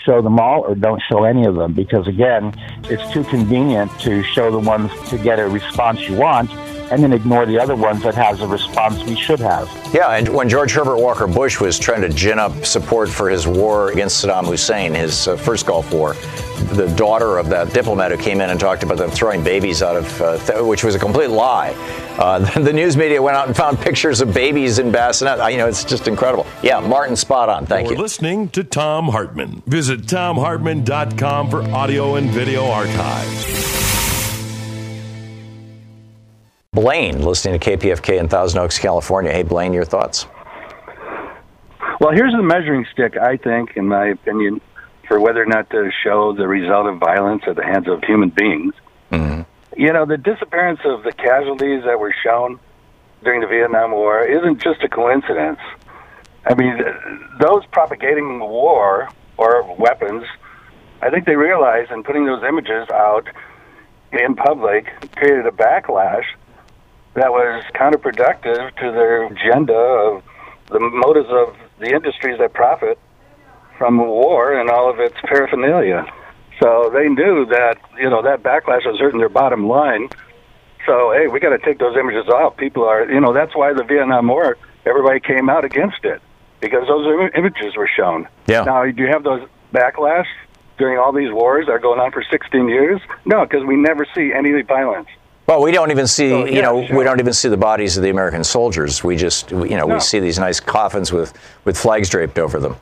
[0.05, 2.53] show them all or don't show any of them because, again,
[2.85, 6.51] it's too convenient to show the ones to get a response you want
[6.93, 9.69] and then ignore the other ones that has a response we should have.
[9.95, 13.47] Yeah, and when George Herbert Walker Bush was trying to gin up support for his
[13.47, 16.15] war against Saddam Hussein, his uh, first Gulf War,
[16.75, 19.97] the daughter of that diplomat who came in and talked about them throwing babies out
[19.97, 21.71] of, uh, th- which was a complete lie.
[22.19, 25.41] Uh, the news media went out and found pictures of babies in bassinet.
[25.41, 26.47] Uh, You know, it's just incredible.
[26.63, 27.67] Yeah, Martin, spot on.
[27.67, 28.03] Thank You're you.
[28.03, 29.63] listening to Thom Hartmann.
[29.67, 33.92] Visit thomhartmann.com for audio and video archives.
[36.75, 39.31] Blaine, listening to KPFK in Thousand Oaks, California.
[39.31, 40.27] Hey, Blaine, your thoughts?
[42.01, 44.63] Well, here's the measuring stick, I think, in my opinion,
[45.07, 48.31] for whether or not to show the result of violence at the hands of human
[48.31, 48.73] beings.
[49.11, 49.43] Mm-hmm.
[49.79, 52.59] You know, the disappearance of the casualties that were shown
[53.23, 55.61] during the Vietnam War isn't just a coincidence.
[56.47, 56.79] I mean,
[57.39, 60.25] those propagating the war or weapons,
[61.03, 63.29] I think they realized in putting those images out
[64.11, 66.25] in public created a backlash
[67.15, 70.23] that was counterproductive to their agenda of
[70.71, 72.99] the motives of the industries that profit
[73.77, 76.07] from war and all of its paraphernalia.
[76.61, 80.09] So they knew that you know that backlash was hurting their bottom line.
[80.87, 82.57] So hey, we got to take those images off.
[82.57, 84.57] People are you know that's why the Vietnam War
[84.87, 86.23] everybody came out against it
[86.61, 88.29] because those im- images were shown.
[88.47, 88.63] Yeah.
[88.65, 90.27] Now do you have those backlash
[90.79, 93.01] during all these wars that are going on for 16 years?
[93.25, 95.09] No, because we never see any violence.
[95.47, 96.97] Well, we don't even see, oh, So, you know, sure.
[96.99, 99.03] we don't even see the bodies of the American soldiers.
[99.03, 99.95] We just, you know, No.
[99.95, 101.33] we see these nice coffins with,
[101.65, 102.77] with flags draped over them.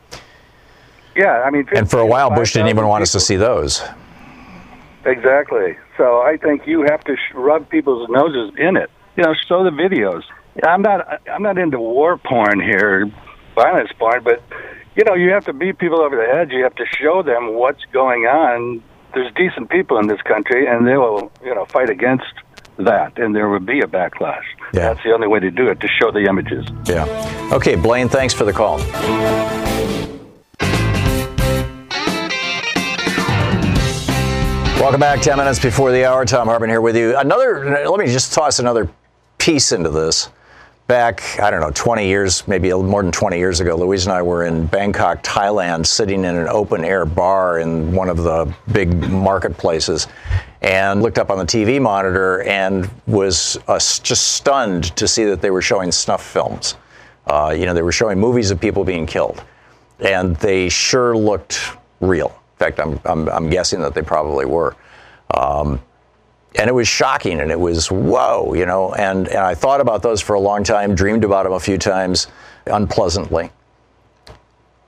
[1.17, 3.37] Yeah, I mean, And for a while, Bush didn't even 5,000 want us to see
[3.37, 3.83] those.
[5.05, 5.77] Exactly.
[5.97, 8.91] So I think you have to sh- rub people's noses in it.
[9.17, 10.23] You know, show the videos.
[10.63, 11.21] I'm not.
[11.31, 13.11] I'm not into war porn here,
[13.55, 14.43] violence porn, but
[14.97, 16.51] you know, you have to beat people over the head.
[16.53, 18.83] You have to show them what's going on.
[19.15, 22.27] There's decent people in this country, and they will, you know, fight against
[22.85, 24.45] that, and there would be a backlash.
[24.73, 24.93] Yeah.
[24.93, 26.67] That's the only way to do it to show the images.
[26.87, 27.51] Yeah.
[27.53, 28.79] Okay, Blaine, thanks for the call.
[34.81, 35.21] Welcome back.
[35.21, 36.25] 10 minutes before the hour.
[36.25, 37.15] Thom Hartmann here with you.
[37.17, 38.89] Another, let me just toss another
[39.37, 40.31] piece into this.
[40.87, 44.07] Back, I don't know, 20 years, maybe a little more than 20 years ago, Louise
[44.07, 48.17] and I were in Bangkok, Thailand, sitting in an open air bar in one of
[48.17, 50.09] the big marketplaces
[50.63, 55.41] and looked up on the TV monitor and was uh, just stunned to see that
[55.41, 56.77] they were showing snuff films.
[57.27, 59.43] Uh, you know, they were showing movies of people being killed,
[60.01, 61.61] and they sure looked
[62.01, 62.29] real.
[62.29, 64.77] In fact, I'm, I'm, I'm guessing that they probably were.
[65.35, 65.81] Um,
[66.59, 68.93] and it was shocking and it was whoa, you know.
[68.95, 71.79] And, and I thought about those for a long time, dreamed about them a few
[71.79, 72.27] times
[72.67, 73.51] unpleasantly.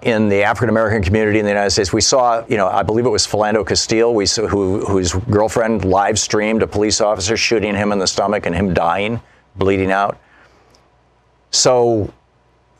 [0.03, 3.07] In the African American community in the United States, we saw, you know, I believe
[3.07, 7.75] it was Philando Castile, we saw, who, whose girlfriend live streamed a police officer shooting
[7.75, 9.21] him in the stomach and him dying,
[9.57, 10.19] bleeding out.
[11.53, 12.13] So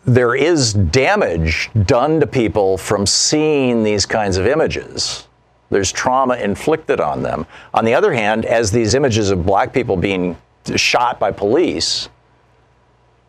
[0.05, 5.29] there is damage done to people from seeing these kinds of images.
[5.71, 7.47] There's trauma inflicted on them.
[7.73, 10.37] On the other hand, as these images of black people being
[10.77, 12.09] shot by police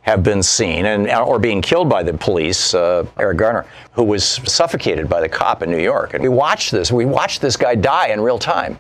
[0.04, 4.24] have been seen and or being killed by the police, uh, Eric Garner, who was
[4.26, 6.92] suffocated by the cop in New York, and we watched this.
[6.92, 8.78] We watched this guy die in real time,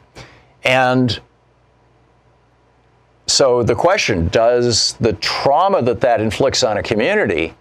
[0.63, 1.19] and
[3.26, 7.53] so the question: Does the trauma that that inflicts on a community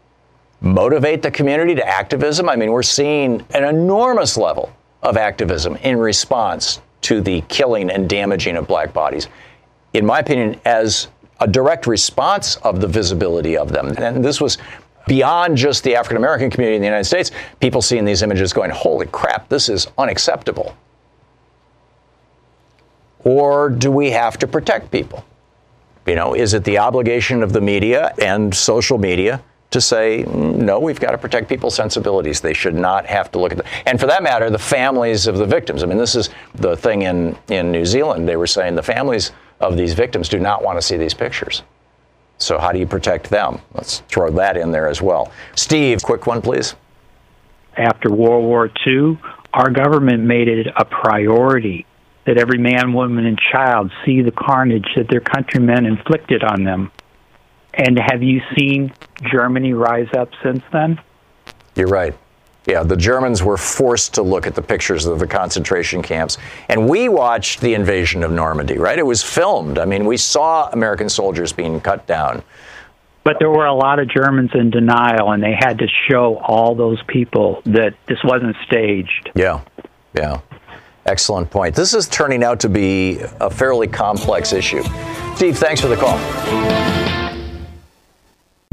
[0.61, 2.49] motivate the community to activism?
[2.49, 8.09] I mean, we're seeing an enormous level of activism in response to the killing and
[8.09, 9.29] damaging of black bodies.
[9.93, 11.09] In my opinion, as
[11.43, 13.88] a direct response of the visibility of them.
[13.99, 14.59] And this was
[15.09, 18.70] beyond just the African American community in the United States, people seeing these images going,
[18.70, 20.76] holy crap, this is unacceptable.
[23.24, 25.24] Or do we have to protect people?
[26.07, 30.78] You know, is it the obligation of the media and social media to say, no,
[30.78, 32.40] we've got to protect people's sensibilities.
[32.40, 35.38] They should not have to look at the, and for that matter, the families of
[35.38, 35.82] the victims.
[35.82, 38.28] I mean, this is the thing in, in New Zealand.
[38.28, 39.32] They were saying the families
[39.63, 41.63] of these victims do not want to see these pictures.
[42.39, 43.61] So how do you protect them?
[43.75, 45.31] Let's throw that in there as well.
[45.55, 46.75] Steve, quick one, please.
[47.77, 49.19] After World War II,
[49.55, 51.87] our government made it a priority
[52.27, 56.91] that every man, woman, and child see the carnage that their countrymen inflicted on them.
[57.75, 58.93] And have you seen
[59.33, 61.01] Germany rise up since then?
[61.75, 62.15] You're right.
[62.67, 66.39] Yeah, the Germans were forced to look at the pictures of the concentration camps.
[66.69, 68.99] And we watched the invasion of Normandy, right?
[68.99, 69.79] It was filmed.
[69.79, 72.43] I mean, we saw American soldiers being cut down.
[73.25, 76.75] But there were a lot of Germans in denial, and they had to show all
[76.75, 79.31] those people that this wasn't staged.
[79.35, 79.61] Yeah,
[80.15, 80.41] yeah.
[81.07, 81.75] Excellent point.
[81.75, 84.83] This is turning out to be a fairly complex issue.
[85.35, 86.19] Steve, thanks for the call.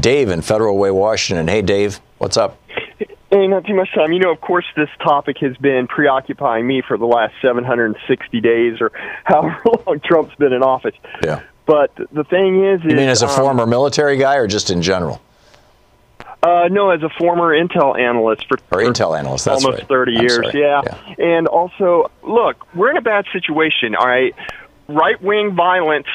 [0.00, 1.48] Dave in Federal Way, Washington.
[1.48, 2.56] Hey, Dave, what's up?
[3.30, 4.12] Hey, not too much time.
[4.12, 8.80] You know, of course, this topic has been preoccupying me for the last 760 days
[8.80, 8.90] or
[9.24, 9.56] however
[9.86, 10.96] long Trump's been in office.
[11.22, 11.42] Yeah.
[11.64, 14.82] But the thing is, You mean as a um, former military guy or just in
[14.82, 15.20] general?
[16.42, 19.88] Uh, no, as a former Intel analyst for Or Intel analyst, that's almost right.
[19.88, 20.36] 30 I'm years.
[20.36, 20.58] sorry.
[20.60, 21.14] Yeah.
[21.18, 24.34] And also, look, we're in a bad situation, all right?
[24.90, 26.06] Right wing violence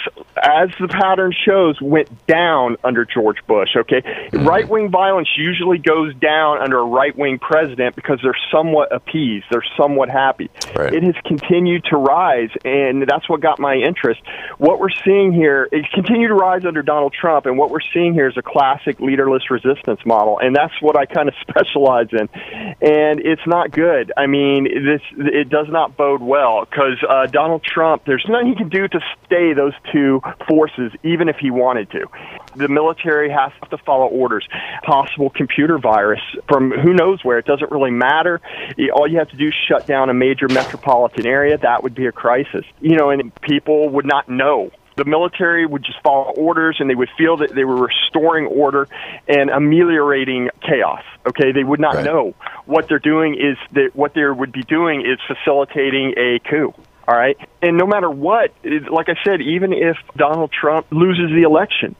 [0.42, 3.70] as the pattern shows, went down under George Bush.
[3.76, 4.46] Okay, mm-hmm.
[4.46, 9.46] right wing violence usually goes down under a right wing president because they're somewhat appeased,
[9.50, 10.50] they're somewhat happy.
[10.76, 10.94] Right.
[10.94, 14.22] It has continued to rise, and that's what got my interest.
[14.58, 18.14] What we're seeing here, it continued to rise under Donald Trump, and what we're seeing
[18.14, 22.28] here is a classic leaderless resistance model, and that's what I kind of specialize in.
[22.82, 24.12] And it's not good.
[24.18, 28.56] I mean, this it does not bode well because uh, Donald Trump, there's nothing he
[28.56, 32.06] can do to stay those two forces, even if he wanted to.
[32.56, 34.48] The military has to follow orders.
[34.84, 37.38] Possible computer virus from who knows where.
[37.38, 38.42] It doesn't really matter.
[38.94, 41.58] All you have to do is shut down a major metropolitan area.
[41.58, 42.66] That would be a crisis.
[42.82, 46.96] You know, and people would not know the military would just follow orders and they
[46.96, 48.88] would feel that they were restoring order
[49.28, 51.04] and ameliorating chaos.
[51.28, 52.06] Okay, they would not right.
[52.06, 52.34] know
[52.66, 56.74] what they're doing is that what they would be doing is facilitating a coup.
[57.08, 57.38] All right.
[57.62, 61.96] And no matter what, like I said, even if Donald Trump loses the election,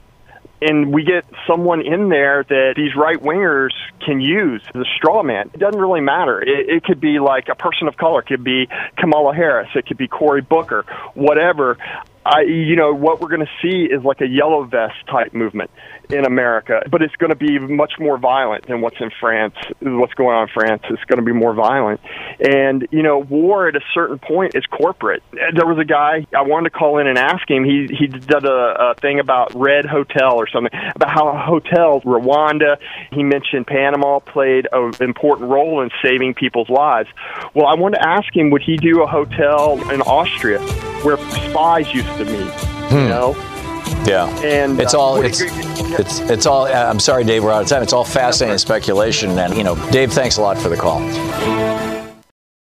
[0.60, 3.72] and we get someone in there that these right wingers
[4.04, 5.50] can use as a straw man.
[5.52, 6.40] It doesn't really matter.
[6.40, 8.20] It, it could be like a person of color.
[8.20, 9.68] It could be Kamala Harris.
[9.74, 10.84] It could be Cory Booker.
[11.14, 11.76] Whatever.
[12.24, 15.70] I, you know, what we're going to see is like a yellow vest type movement
[16.10, 19.54] in America, but it's going to be much more violent than what's in France.
[19.80, 22.00] What's going on in France is going to be more violent.
[22.40, 25.22] And, you know, war at a certain point is corporate.
[25.32, 27.64] There was a guy I wanted to call in and ask him.
[27.64, 32.78] He, he did a, a thing about Red Hotel or something, about how hotels, Rwanda,
[33.10, 37.08] he mentioned Panama played an important role in saving people's lives.
[37.54, 40.60] Well, I wanted to ask him, would he do a hotel in Austria
[41.02, 42.52] where spies used to meet?
[42.88, 42.94] Hmm.
[42.94, 43.55] You know?
[44.04, 46.66] Yeah, and it's uh, all it's, it's it's all.
[46.66, 47.82] I'm sorry, Dave, we're out of time.
[47.82, 51.00] It's all fascinating speculation, and you know, Dave, thanks a lot for the call.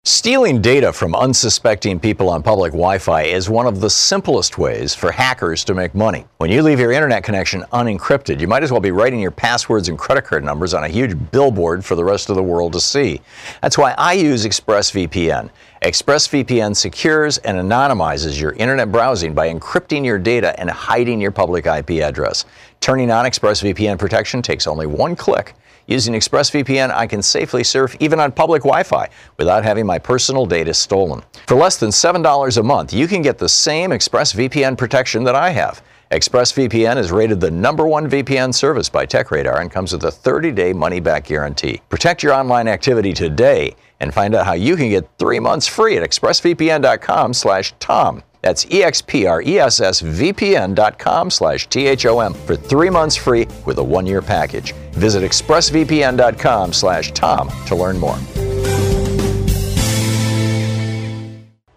[0.09, 4.95] Stealing data from unsuspecting people on public Wi Fi is one of the simplest ways
[4.95, 6.23] for hackers to make money.
[6.37, 9.89] When you leave your internet connection unencrypted, you might as well be writing your passwords
[9.89, 12.79] and credit card numbers on a huge billboard for the rest of the world to
[12.79, 13.19] see.
[13.61, 15.49] That's why I use ExpressVPN.
[15.81, 21.65] ExpressVPN secures and anonymizes your internet browsing by encrypting your data and hiding your public
[21.65, 22.45] IP address.
[22.79, 25.53] Turning on ExpressVPN protection takes only one click
[25.87, 29.07] Using ExpressVPN, I can safely surf even on public Wi Fi
[29.37, 31.23] without having my personal data stolen.
[31.47, 35.51] For less than $7 a month, you can get the same ExpressVPN protection that I
[35.51, 35.81] have.
[36.11, 40.73] ExpressVPN is rated the number one VPN service by TechRadar and comes with a 30-day
[40.73, 41.81] money-back guarantee.
[41.87, 45.95] Protect your online activity today and find out how you can get three months free
[45.97, 48.23] at expressvpn.com/thom.
[48.41, 54.73] That's expressvpn.com slash T-H-O-M for three months free with a one-year package.
[54.93, 58.17] Visit expressvpn.com slash Thom to learn more.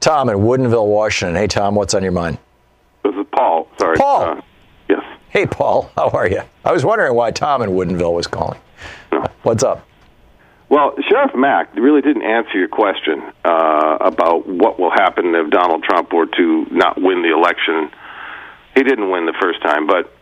[0.00, 1.36] Tom in Woodinville, Washington.
[1.36, 2.38] Hey, Tom, what's on your mind?
[3.04, 3.68] This is Paul.
[3.78, 3.96] Sorry.
[3.96, 4.22] Paul.
[4.22, 4.40] Uh,
[4.88, 5.02] yes.
[5.28, 5.90] Hey, Paul.
[5.94, 6.40] How are you?
[6.64, 8.58] I was wondering why Tom in Woodinville was calling.
[9.12, 9.26] No.
[9.42, 9.86] What's up?
[10.70, 15.82] Well, Sheriff Mack really didn't answer your question uh, about what will happen if Donald
[15.82, 17.90] Trump were to not win the election.
[18.76, 20.14] He didn't win the first time, but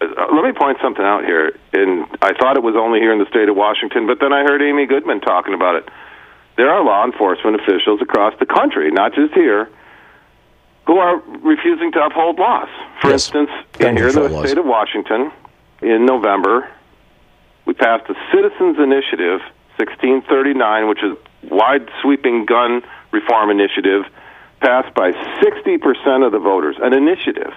[0.00, 1.58] uh, let me point something out here.
[1.74, 4.40] And I thought it was only here in the state of Washington, but then I
[4.44, 5.88] heard Amy Goodman talking about it.
[6.56, 9.68] There are law enforcement officials across the country, not just here,
[10.86, 12.68] who are refusing to uphold laws.
[13.02, 13.26] For yes.
[13.26, 14.48] instance, here in the laws.
[14.48, 15.30] state of Washington,
[15.82, 16.66] in November,
[17.66, 19.42] we passed a citizens initiative
[19.78, 21.16] 1639, which is
[21.50, 24.04] wide sweeping gun reform initiative,
[24.60, 27.52] passed by 60% of the voters, an initiative.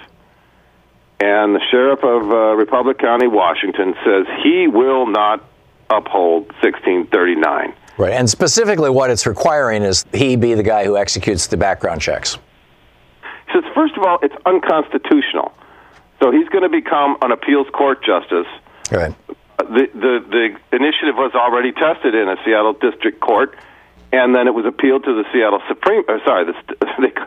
[1.19, 5.43] And the sheriff of uh, Republic County, Washington, says he will not
[5.89, 7.73] uphold 1639.
[7.97, 12.01] Right, and specifically what it's requiring is he be the guy who executes the background
[12.01, 12.37] checks.
[13.47, 15.53] He says, first of all, it's unconstitutional.
[16.21, 18.47] So he's going to become an appeals court justice.
[18.91, 19.15] Right
[19.57, 23.55] the, the the initiative was already tested in a Seattle district court,
[24.11, 26.03] and then it was appealed to the Seattle Supreme.
[26.07, 26.53] Uh, sorry, the,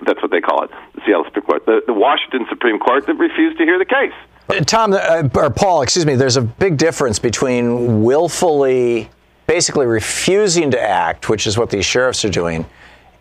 [0.07, 3.15] that's what they call it, the Seattle Supreme Court, the, the Washington Supreme Court that
[3.15, 4.13] refused to hear the case.
[4.49, 6.15] Uh, Tom uh, or Paul, excuse me.
[6.15, 9.11] There's a big difference between willfully,
[9.47, 12.65] basically refusing to act, which is what these sheriffs are doing,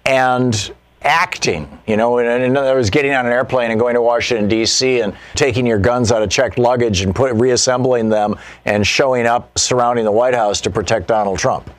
[0.05, 4.01] and acting, you know, in, in other words, getting on an airplane and going to
[4.01, 8.85] Washington, D.C., and taking your guns out of checked luggage and put, reassembling them and
[8.85, 11.69] showing up surrounding the White House to protect Donald Trump.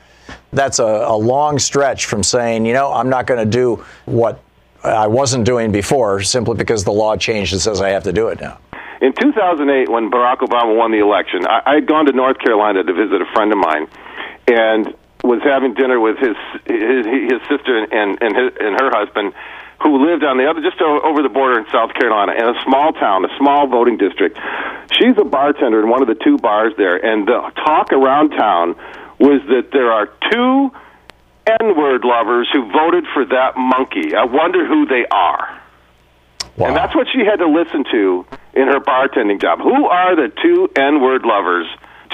[0.51, 4.41] That's a, a long stretch from saying, you know, I'm not going to do what
[4.83, 8.29] I wasn't doing before simply because the law changed and says I have to do
[8.29, 8.57] it now.
[9.01, 12.83] In 2008, when Barack Obama won the election, I, I had gone to North Carolina
[12.83, 13.87] to visit a friend of mine,
[14.47, 14.93] and
[15.23, 19.33] was having dinner with his his, his sister and and his, and her husband
[19.81, 22.91] who lived on the other, just over the border in South Carolina, in a small
[22.93, 24.37] town, a small voting district.
[24.91, 28.75] She's a bartender in one of the two bars there, and the talk around town
[29.19, 30.71] was that there are two
[31.47, 34.15] N-word lovers who voted for that monkey.
[34.15, 35.61] I wonder who they are.
[36.57, 36.67] Wow.
[36.67, 39.59] And that's what she had to listen to in her bartending job.
[39.59, 41.67] Who are the two N-word lovers?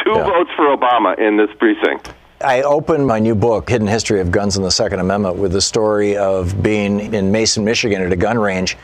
[0.03, 0.23] Two yeah.
[0.23, 2.13] votes for Obama in this precinct.
[2.41, 5.61] I opened my new book, Hidden History of Guns and the Second Amendment, with the
[5.61, 8.77] story of being in Mason, Michigan at a gun range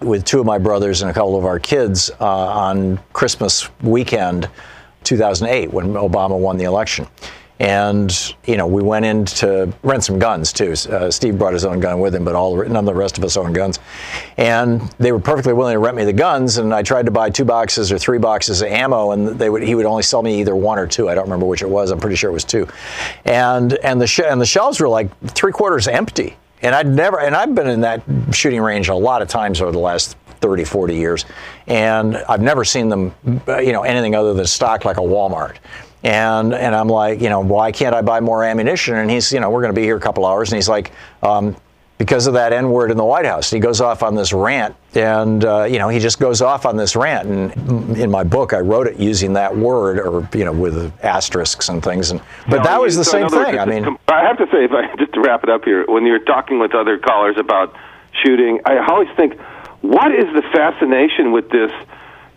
[0.00, 4.50] with two of my brothers and a couple of our kids uh, on Christmas weekend
[5.04, 7.06] 2008 when Obama won the election.
[7.58, 10.72] And you know, we went in to rent some guns too.
[10.90, 13.24] Uh, Steve brought his own gun with him, but all none of the rest of
[13.24, 13.78] us own guns.
[14.36, 16.58] And they were perfectly willing to rent me the guns.
[16.58, 19.62] And I tried to buy two boxes or three boxes of ammo, and they would
[19.62, 21.08] he would only sell me either one or two.
[21.08, 21.90] I don't remember which it was.
[21.90, 22.68] I'm pretty sure it was two.
[23.24, 26.36] And and the sh- and the shelves were like three quarters empty.
[26.60, 28.02] And I'd never and I've been in that
[28.32, 31.24] shooting range a lot of times over the last 30, 40 years.
[31.66, 35.56] And I've never seen them, you know, anything other than stocked like a Walmart.
[36.06, 38.94] And, and I'm like, you know, why can't I buy more ammunition?
[38.94, 40.52] And he's, you know, we're going to be here a couple hours.
[40.52, 40.92] And he's like,
[41.22, 41.56] um,
[41.98, 43.50] because of that N word in the White House.
[43.50, 46.76] He goes off on this rant, and uh, you know he just goes off on
[46.76, 47.26] this rant.
[47.26, 51.70] And in my book, I wrote it using that word, or you know, with asterisks
[51.70, 52.10] and things.
[52.10, 53.58] And but no, that was the so same thing.
[53.58, 56.04] I mean, I have to say, if I just to wrap it up here, when
[56.04, 57.74] you're talking with other callers about
[58.22, 59.40] shooting, I always think,
[59.80, 61.72] what is the fascination with this?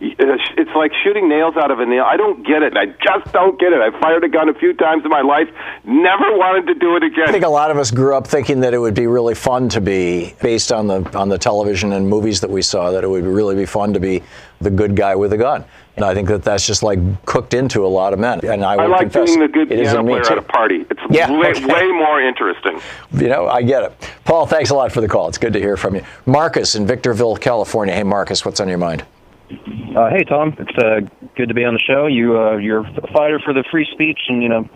[0.00, 2.04] it's like shooting nails out of a nail.
[2.06, 2.74] I don't get it.
[2.76, 3.80] I just don't get it.
[3.80, 5.48] I fired a gun a few times in my life,
[5.84, 7.28] never wanted to do it again.
[7.28, 9.68] I think a lot of us grew up thinking that it would be really fun
[9.70, 13.08] to be based on the on the television and movies that we saw that it
[13.08, 14.22] would really be fun to be
[14.62, 15.64] the good guy with a gun.
[15.96, 18.40] And I think that that's just like cooked into a lot of men.
[18.42, 20.86] And I, I like confess, being the good piano player at a party.
[20.88, 21.66] It's yeah, way, okay.
[21.66, 22.80] way more interesting.
[23.12, 24.10] You know, I get it.
[24.24, 25.28] Paul, thanks a lot for the call.
[25.28, 26.04] It's good to hear from you.
[26.24, 27.94] Marcus in Victorville, California.
[27.94, 29.04] Hey, Marcus, what's on your mind?
[29.50, 31.00] Uh, hey Thom, it's uh,
[31.36, 32.06] good to be on the show.
[32.06, 34.68] You uh, you're a fighter for the free speech and you know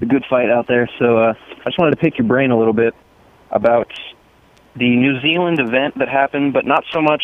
[0.00, 0.88] the good fight out there.
[0.98, 2.94] So uh, I just wanted to pick your brain a little bit
[3.50, 3.92] about
[4.74, 7.22] the New Zealand event that happened, but not so much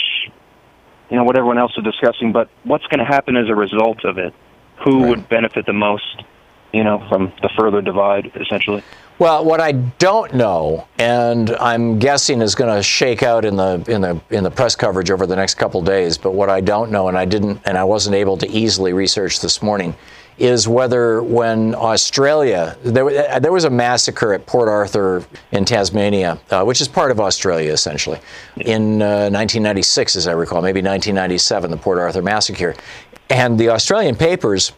[1.11, 4.05] you know what everyone else is discussing, but what's going to happen as a result
[4.05, 4.33] of it.
[4.85, 5.09] Who right.
[5.11, 6.23] would benefit the most?
[6.73, 8.83] You know, from the further divide, essentially.
[9.17, 13.85] Well, what I don't know, and I'm guessing is going to shake out in the
[13.87, 16.19] in the in the press coverage over the next couple days.
[16.19, 19.41] But what I don't know, and I didn't, and I wasn't able to easily research
[19.41, 19.95] this morning,
[20.37, 26.65] is whether when Australia there, there was a massacre at Port Arthur in Tasmania, uh,
[26.65, 28.19] which is part of Australia essentially,
[28.57, 32.75] in uh, 1996, as I recall, maybe 1997, the Port Arthur massacre,
[33.31, 34.73] and the Australian papers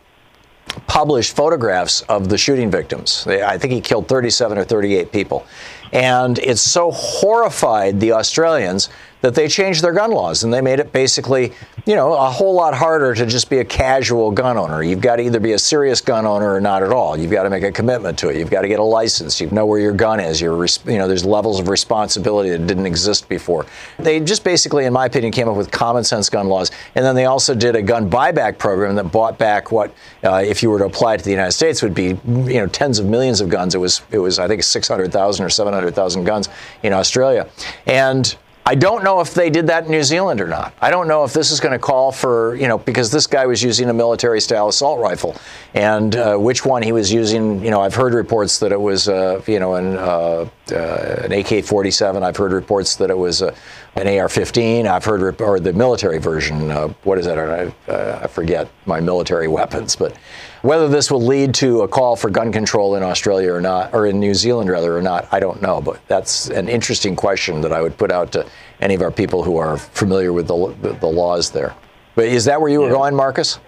[0.87, 3.27] published photographs of the shooting victims.
[3.27, 5.47] I think he killed 37 or 38 people.
[5.93, 8.89] And it so horrified the Australians
[9.27, 11.53] that they changed their gun laws and they made it basically,
[11.85, 14.85] you know, a whole lot harder to just be a casual gun owner.
[14.85, 17.18] You've got to either be a serious gun owner or not at all.
[17.18, 18.37] You've got to make a commitment to it.
[18.37, 19.41] You've got to get a license.
[19.41, 20.41] You know where your gun is.
[20.41, 23.66] You're, you know, there's levels of responsibility that didn't exist before.
[23.99, 26.70] They just basically, in my opinion, came up with common sense gun laws.
[26.95, 30.62] And then they also did a gun buyback program that bought back what, uh, if
[30.62, 33.41] you were to apply to the United States, would be, you know, tens of millions
[33.41, 33.74] of guns.
[33.74, 36.49] It was, it was I think, 600,000 or 700,000 guns
[36.85, 37.49] in Australia.
[37.87, 38.37] And
[38.69, 40.75] I don't know if they did that in New Zealand or not.
[40.81, 43.47] I don't know if this is going to call for, you know, because this guy
[43.47, 45.37] was using a military style assault rifle.
[45.75, 49.09] And uh, which one he was using, you know, I've heard reports that it was,
[49.09, 52.25] uh, you know, an, uh, uh an AK 47.
[52.25, 53.55] I've heard reports that it was an
[53.97, 54.89] AR 15.
[54.89, 56.73] I've heard, or the military version.
[56.73, 57.39] Uh, what is that?
[57.39, 59.95] I, I forget my military weapons.
[59.95, 60.17] But
[60.63, 64.07] whether this will lead to a call for gun control in Australia or not, or
[64.07, 65.81] in New Zealand rather or not, I don't know.
[65.81, 68.47] But that's an interesting question that I would put out to
[68.81, 71.75] any of our people who are familiar with the, the, the laws there.
[72.15, 73.59] But is that where you were going, Marcus?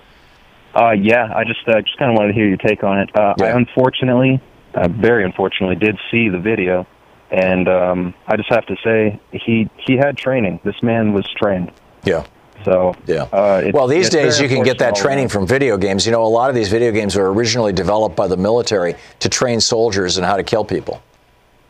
[0.75, 3.11] Uh, yeah, I just uh, just kind of wanted to hear your take on it.
[3.15, 3.47] Uh, yeah.
[3.47, 4.41] I unfortunately,
[4.75, 6.87] uh, very unfortunately, did see the video,
[7.31, 10.61] and um, I just have to say he he had training.
[10.65, 11.73] This man was trained.
[12.05, 12.25] Yeah.
[12.65, 13.23] So yeah.
[13.25, 16.05] Uh, well, these days you can get that training from video games.
[16.07, 19.29] You know, a lot of these video games were originally developed by the military to
[19.29, 21.03] train soldiers in how to kill people.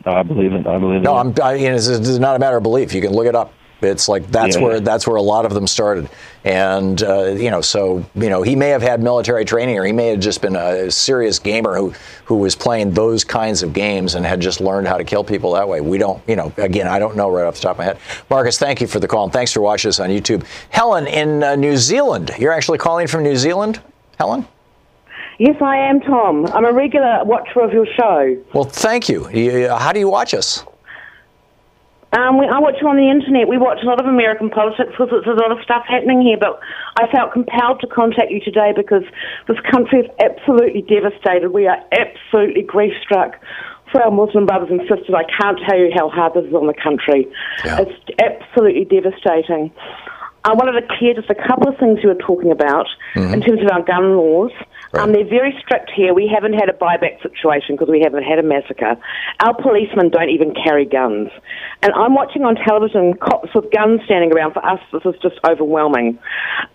[0.04, 0.66] I believe it.
[0.66, 1.20] I believe no, it.
[1.20, 1.34] I'm.
[1.42, 2.94] I, you know, it's, it's not a matter of belief.
[2.94, 3.52] You can look it up.
[3.80, 6.08] It's like that's yeah, where that's where a lot of them started,
[6.44, 9.92] and uh, you know, so you know, he may have had military training, or he
[9.92, 14.16] may have just been a serious gamer who who was playing those kinds of games
[14.16, 15.80] and had just learned how to kill people that way.
[15.80, 17.98] We don't, you know, again, I don't know right off the top of my head.
[18.28, 20.44] Marcus, thank you for the call, and thanks for watching us on YouTube.
[20.70, 23.80] Helen in uh, New Zealand, you're actually calling from New Zealand,
[24.18, 24.46] Helen.
[25.38, 26.46] Yes, I am, Thom.
[26.46, 28.36] I'm a regular watcher of your show.
[28.52, 29.68] Well, thank you.
[29.68, 30.64] How do you watch us?
[32.16, 33.48] Um, we, I watch you on the internet.
[33.48, 36.40] We watch a lot of American politics because there's a lot of stuff happening here.
[36.40, 36.56] But
[36.96, 39.04] I felt compelled to contact you today because
[39.46, 41.52] this country is absolutely devastated.
[41.52, 43.36] We are absolutely grief struck
[43.92, 45.12] for our Muslim brothers and sisters.
[45.12, 47.28] I can't tell you how hard this is on the country.
[47.64, 47.84] Yeah.
[47.84, 49.68] It's absolutely devastating.
[50.44, 53.34] I wanted to clear just a couple of things you were talking about Mm-hmm.
[53.34, 54.52] in terms of our gun laws.
[54.94, 56.14] Um, they're very strict here.
[56.14, 58.96] We haven't had a buyback situation because we haven't had a massacre.
[59.40, 61.28] Our policemen don't even carry guns.
[61.82, 64.54] And I'm watching on television cops with guns standing around.
[64.54, 66.18] For us, this is just overwhelming.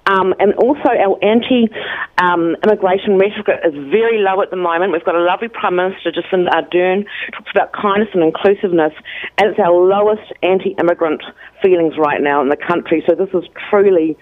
[0.05, 1.73] Um, and also, our anti
[2.21, 4.93] um, immigration rhetoric is very low at the moment.
[4.93, 8.93] We've got a lovely Prime Minister, Jacinda Ardern, talks about kindness and inclusiveness,
[9.37, 11.23] and it's our lowest anti immigrant
[11.63, 13.03] feelings right now in the country.
[13.09, 14.17] So, this is truly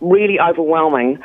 [0.00, 1.18] really overwhelming.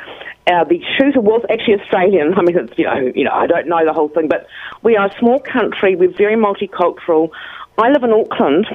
[0.46, 2.34] Uh, the shooter was actually Australian.
[2.34, 4.46] I mean, it's, you know, you know, I don't know the whole thing, but
[4.82, 5.94] we are a small country.
[5.94, 7.30] We're very multicultural.
[7.78, 8.66] I live in Auckland,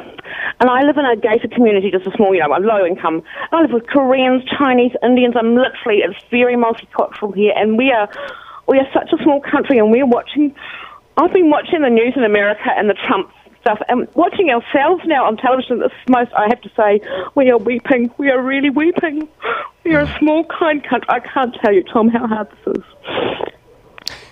[0.59, 3.21] and I live in a gated community, just a small, you know, I'm low income.
[3.51, 5.35] I live with Koreans, Chinese, Indians.
[5.37, 8.09] I'm literally, it's very multicultural here, and we are,
[8.67, 10.55] we are such a small country, and we're watching.
[11.17, 13.29] I've been watching the news in America and the Trump
[13.61, 15.79] stuff, and watching ourselves now on television.
[15.79, 17.01] This is most, I have to say,
[17.35, 18.11] we are weeping.
[18.17, 19.27] We are really weeping.
[19.83, 21.07] We are a small, kind country.
[21.09, 22.83] I can't tell you, Thom, how hard this is.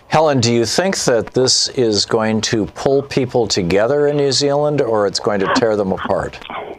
[0.08, 4.82] Helen, do you think that this is going to pull people together in New Zealand
[4.82, 6.40] or it's going to tear them apart?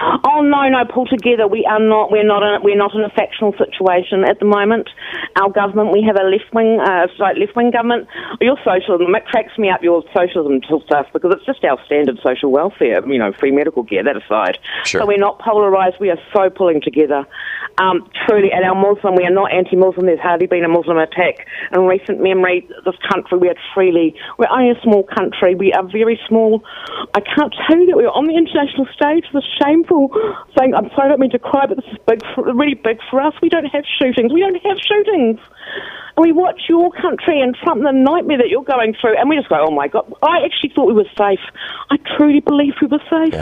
[0.00, 1.46] Oh no, no, pull together.
[1.46, 2.10] We are not.
[2.10, 2.42] We're not.
[2.42, 4.88] In, we're not in a factional situation at the moment.
[5.36, 5.92] Our government.
[5.92, 8.08] We have a left wing, uh, like left wing government.
[8.40, 9.14] Your socialism.
[9.14, 9.82] It cracks me up.
[9.82, 13.04] Your socialism stuff because it's just our standard social welfare.
[13.06, 14.02] You know, free medical care.
[14.02, 14.56] That aside.
[14.84, 15.02] Sure.
[15.02, 15.96] So we're not polarized.
[16.00, 17.26] We are so pulling together.
[17.78, 19.14] Um, truly, and our Muslim.
[19.16, 20.06] We are not anti-Muslim.
[20.06, 22.68] There's hardly been a Muslim attack in recent memory.
[22.84, 23.38] This country.
[23.38, 24.14] We are truly.
[24.38, 25.54] We're only a small country.
[25.54, 26.64] We are very small.
[27.14, 29.24] I can't tell you that we're on the international stage.
[29.32, 29.44] This
[29.90, 30.10] shameful
[30.58, 32.98] saying, I'm sorry, I don't mean to cry, but this is big, for, really big
[33.10, 33.34] for us.
[33.42, 34.32] We don't have shootings.
[34.32, 35.38] We don't have shootings.
[36.16, 39.36] And we watch your country and Trump the nightmare that you're going through, and we
[39.36, 40.12] just go, oh my God.
[40.22, 41.40] I actually thought we were safe.
[41.90, 43.34] I truly believed we were safe.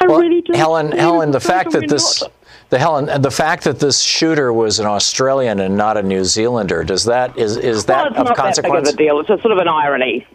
[0.00, 0.52] I really do.
[0.54, 2.32] Helen, Helen, the fact that this, not.
[2.70, 6.24] the Helen, uh, the fact that this shooter was an Australian and not a New
[6.24, 8.90] Zealander, does that is is that well, it's of not consequence?
[8.90, 9.20] that big of a deal.
[9.20, 10.26] It's a sort of an irony.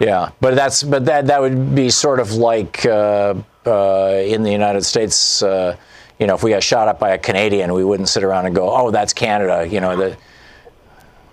[0.00, 3.34] Yeah, but that's but that that would be sort of like uh,
[3.66, 5.42] uh, in the United States.
[5.42, 5.76] Uh,
[6.18, 8.54] you know, if we got shot up by a Canadian, we wouldn't sit around and
[8.54, 10.16] go, "Oh, that's Canada." You know, the,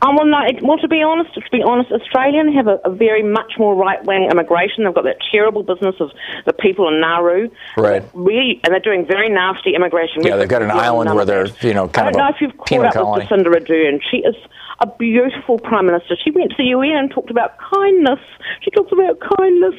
[0.02, 2.92] Oh, well, no, it, well, to be honest, to be honest, Australians have a, a
[2.92, 4.84] very much more right-wing immigration.
[4.84, 6.12] They've got that terrible business of
[6.46, 7.50] the people in Nauru.
[7.76, 8.04] right?
[8.14, 10.24] Really, and they're doing very nasty immigration.
[10.24, 12.42] Yeah, they've got an island where they're you know kind I don't know of if
[12.42, 13.28] you've caught up colony.
[13.30, 14.00] with Jacinda Ardern.
[14.12, 14.36] She is
[14.80, 16.16] a beautiful prime minister.
[16.24, 18.20] She went to the UN and talked about kindness.
[18.62, 19.76] She talks about kindness.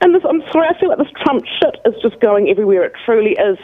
[0.00, 2.84] And this, I'm sorry, I feel like this Trump shit is just going everywhere.
[2.84, 3.58] It truly is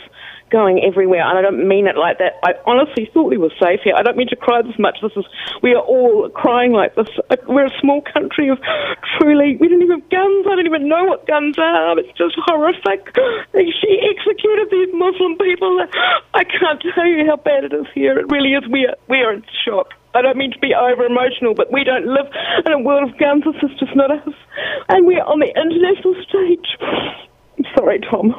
[0.50, 2.38] going everywhere, and I don't mean it like that.
[2.44, 3.94] I honestly thought we were safe here.
[3.96, 4.98] I don't mean to cry this much.
[5.02, 5.24] This is
[5.62, 7.08] we are all crying like this.
[7.48, 8.58] We're a small country of
[9.18, 9.56] truly.
[9.58, 10.46] We don't even have guns.
[10.46, 11.98] I don't even know what guns are.
[11.98, 13.10] It's just horrific.
[13.54, 15.84] She executed these Muslim people.
[16.34, 18.18] I can't tell you how bad it is here.
[18.18, 18.62] It really is.
[18.70, 19.94] We are we are in shock.
[20.16, 22.26] I don't mean to be over emotional, but we don't live
[22.64, 23.44] in a world of guns.
[23.44, 24.34] This is just not us.
[24.88, 26.68] And we're on the international stage.
[27.76, 28.34] Sorry, Thom.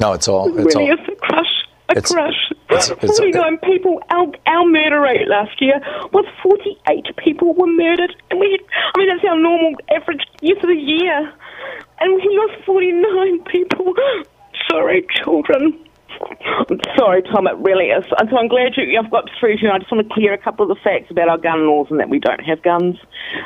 [0.00, 0.46] No, it's all.
[0.56, 0.98] It's really all.
[0.98, 1.52] is a crush.
[1.88, 2.40] A It's- crush.
[2.70, 4.02] it's- it's- 49 people.
[4.10, 5.80] Our, our murder rate last year
[6.12, 8.14] was 48 people were murdered.
[8.30, 8.60] And we had,
[8.94, 11.32] I mean, that's our normal average year for the year.
[12.00, 13.94] And we lost 49 people.
[14.70, 15.78] Sorry, children.
[16.96, 18.04] Sorry, Thom, it really is.
[18.18, 19.62] And so I'm glad you, you've got through to.
[19.62, 19.70] you.
[19.70, 22.00] I just want to clear a couple of the facts about our gun laws and
[22.00, 22.96] that we don't have guns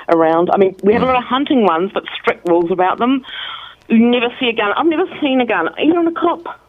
[0.08, 0.50] around.
[0.52, 3.24] I mean, we have a lot of hunting ones, but strict rules about them.
[3.88, 4.72] You never see a gun.
[4.76, 6.60] I've never seen a gun, even on a cop.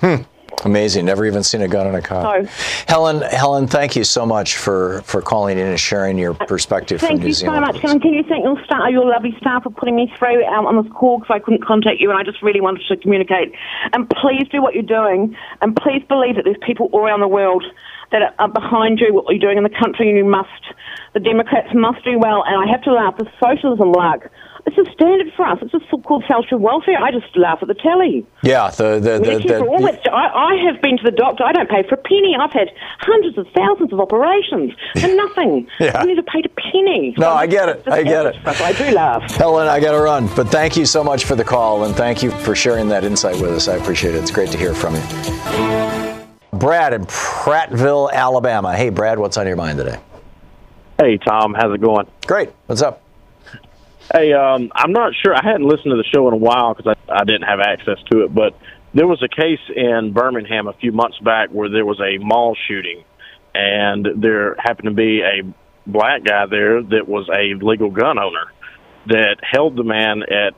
[0.00, 0.22] Hmm.
[0.64, 1.06] Amazing.
[1.06, 2.22] Never even seen a gun in a cop.
[2.22, 2.48] No.
[2.86, 7.20] Helen, Helen, thank you so much for, for calling in and sharing your perspective Thank
[7.20, 7.64] from New Zealand.
[7.64, 7.92] Thank you so much.
[7.92, 10.82] Can, can you thank your staff, your lovely staff, for putting me through um, on
[10.82, 13.52] this call because I couldn't contact you and I just really wanted to communicate.
[13.92, 17.28] And please do what you're doing, and please believe that there's people all around the
[17.28, 17.64] world
[18.12, 20.48] that are- behind you, what you're doing in the country, and you must.
[21.14, 23.16] The Democrats must do well, and I have to laugh.
[23.16, 24.30] The socialism lark.
[24.66, 25.58] It's a standard for us.
[25.62, 26.98] It's a so-called social welfare.
[27.02, 28.26] I just laugh at the telly.
[28.42, 29.80] Yeah, the the, the, Medicare for all.
[29.80, 31.44] the I, I have been to the doctor.
[31.44, 32.36] I don't pay for a penny.
[32.38, 35.68] I've had hundreds of thousands of operations for nothing.
[35.78, 35.98] Yeah.
[35.98, 37.14] I never paid a penny.
[37.16, 37.88] No, I get it.
[37.88, 38.36] I get it.
[38.44, 39.22] I do laugh.
[39.36, 42.22] Helen, I got to run, but thank you so much for the call and thank
[42.22, 43.68] you for sharing that insight with us.
[43.68, 44.18] I appreciate it.
[44.18, 45.02] It's great to hear from you.
[46.52, 48.76] Brad in Prattville, Alabama.
[48.76, 49.98] Hey, Brad, what's on your mind today?
[50.98, 52.06] Hey, Thom, how's it going?
[52.26, 52.50] Great.
[52.66, 53.02] What's up?
[54.12, 55.34] Hey, um, I'm not sure.
[55.34, 57.98] I hadn't listened to the show in a while because I, I didn't have access
[58.10, 58.34] to it.
[58.34, 58.56] But
[58.92, 62.56] there was a case in Birmingham a few months back where there was a mall
[62.66, 63.04] shooting,
[63.54, 65.42] and there happened to be a
[65.86, 68.52] black guy there that was a legal gun owner
[69.06, 70.54] that held the man at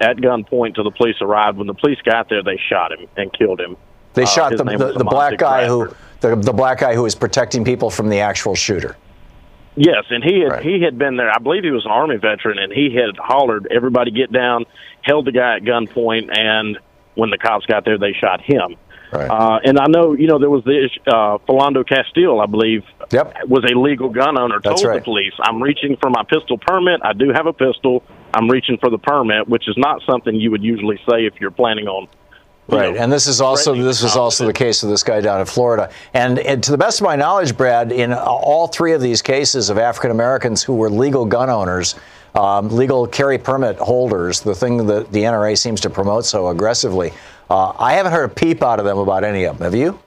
[0.00, 1.56] at gunpoint till the police arrived.
[1.58, 3.76] When the police got there, they shot him and killed him.
[4.14, 5.96] They Uh, shot the, the, the black guy Bradford.
[6.22, 8.96] who the, the black guy who was protecting people from the actual shooter.
[9.76, 11.30] Yes, and he had he had been there.
[11.30, 14.66] I believe he was an army veteran, and he had hollered, "Everybody get down!"
[15.02, 16.78] Held the guy at gunpoint, and
[17.14, 18.76] when the cops got there, they shot him.
[19.12, 19.30] Right.
[19.30, 23.32] Uh, and I know, you know, there was this uh, Philando Castile, I believe, yep.
[23.46, 24.58] was a legal gun owner.
[24.60, 24.98] Told right.
[24.98, 27.00] the police, "I'm reaching for my pistol permit.
[27.04, 28.02] I do have a pistol.
[28.32, 31.52] I'm reaching for the permit," which is not something you would usually say if you're
[31.52, 32.08] planning on.
[32.68, 35.20] You Right, know, and this is also this was also the case of this guy
[35.20, 35.90] down in Florida.
[36.14, 39.68] And, and to the best of my knowledge, Brad, in all three of these cases
[39.68, 41.94] of African Americans who were legal gun owners,
[42.34, 47.12] um, legal carry permit holders, the thing that the NRA seems to promote so aggressively,
[47.50, 49.64] uh, I haven't heard a peep out of them about any of them.
[49.64, 49.98] Have you?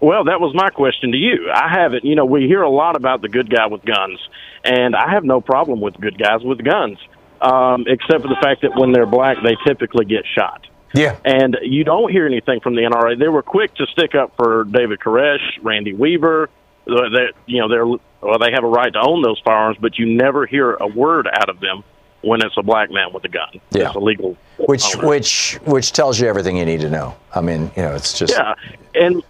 [0.00, 1.50] Well, that was my question to you.
[1.54, 4.18] I haven't, you know, we hear a lot about the good guy with guns,
[4.64, 6.98] and I have no problem with good guys with guns,
[7.40, 10.66] um, except for the fact that when they're black, they typically get shot.
[10.92, 11.16] Yeah.
[11.24, 13.18] And you don't hear anything from the NRA.
[13.18, 16.50] They were quick to stick up for David Koresh, Randy Weaver.
[16.88, 19.98] Uh, That you know, they're well, they have a right to own those firearms, but
[19.98, 21.84] you never hear a word out of them
[22.22, 23.48] when it's a black man with a gun.
[23.70, 23.86] Yeah.
[23.88, 24.36] It's illegal.
[24.58, 25.08] Which owner.
[25.08, 27.14] which which tells you everything you need to know.
[27.34, 28.54] I mean, you know, it's just yeah,
[28.94, 29.22] and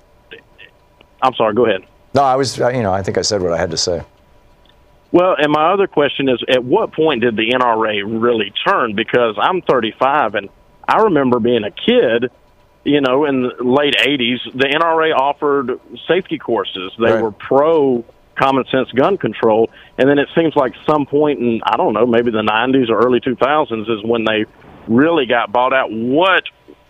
[1.23, 1.55] I'm sorry.
[1.55, 1.83] Go ahead.
[2.15, 2.23] no.
[2.23, 4.03] I was, you know, I think I said what I had to say.
[5.13, 8.95] Well, and my other question is, at what point did the NRA really turn?
[8.95, 10.49] Because I'm 35, and
[10.91, 12.31] I remember being a kid,
[12.85, 15.79] you know, in the late 80s, the NRA offered
[16.09, 16.93] safety courses.
[16.99, 17.23] They Right.
[17.23, 18.05] were pro
[18.37, 19.69] common sense gun control,
[19.99, 22.99] and then it seems like some point in I don't know, maybe the 90s or
[22.99, 24.47] early 2000s is when they
[24.89, 25.93] really got bought out.
[25.93, 26.43] What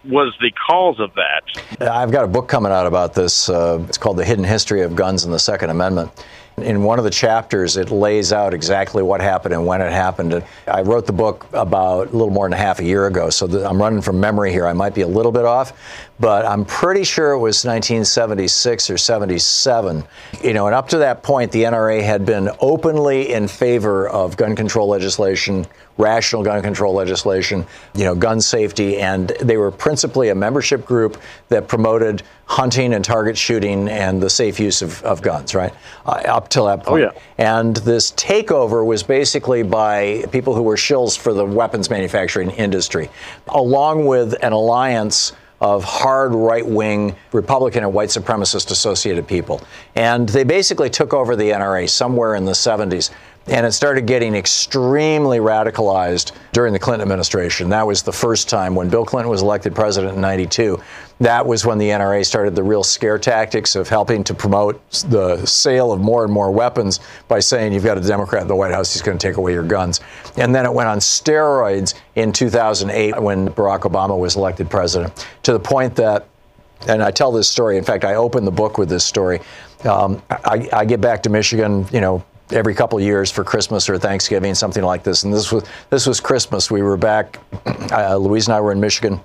[0.09, 1.91] was the cause of that?
[1.93, 3.51] I've got a book coming out about this.
[3.51, 6.25] Uh, it's called The Hidden History of Guns and the Second Amendment.
[6.63, 10.43] In one of the chapters, it lays out exactly what happened and when it happened.
[10.67, 13.47] I wrote the book about a little more than a half a year ago, so
[13.67, 14.67] I'm running from memory here.
[14.67, 15.73] I might be a little bit off,
[16.21, 20.05] but I'm pretty sure it was 1976 or 77.
[20.45, 24.37] You know, and up to that point, the NRA had been openly in favor of
[24.37, 25.67] gun control legislation,
[25.97, 31.19] rational gun control legislation, you know, gun safety, and they were principally a membership group
[31.49, 35.73] that promoted hunting and target shooting and the safe use of, of guns, right?
[36.05, 37.05] Uh, up till that point.
[37.05, 37.19] Oh, yeah.
[37.39, 43.09] And this takeover was basically by people who were shills for the weapons manufacturing industry,
[43.49, 49.61] along with an alliance of hard right wing Republican and white supremacist associated people.
[49.95, 53.11] And they basically took over the NRA somewhere in the 70s.
[53.47, 57.71] And it started getting extremely radicalized during the Clinton administration.
[57.71, 60.81] That was the first time when Bill Clinton was elected president in 92.
[61.21, 65.45] That was when the NRA started the real scare tactics of helping to promote the
[65.47, 68.73] sale of more and more weapons by saying you've got a Democrat in the White
[68.73, 70.01] House, he's going to take away your guns.
[70.37, 75.53] And then it went on steroids in 2008 when Barack Obama was elected president, to
[75.53, 76.27] the point that
[76.89, 77.77] and I tell this story.
[77.77, 79.41] In fact, I open the book with this story.
[79.85, 83.89] Um, I, I get back to Michigan, you know, every couple of years for Christmas
[83.89, 85.25] or Thanksgiving, something like this.
[85.25, 86.71] And this was this was Christmas.
[86.71, 87.39] We were back.
[87.91, 89.21] Uh, Louise and I were in Michigan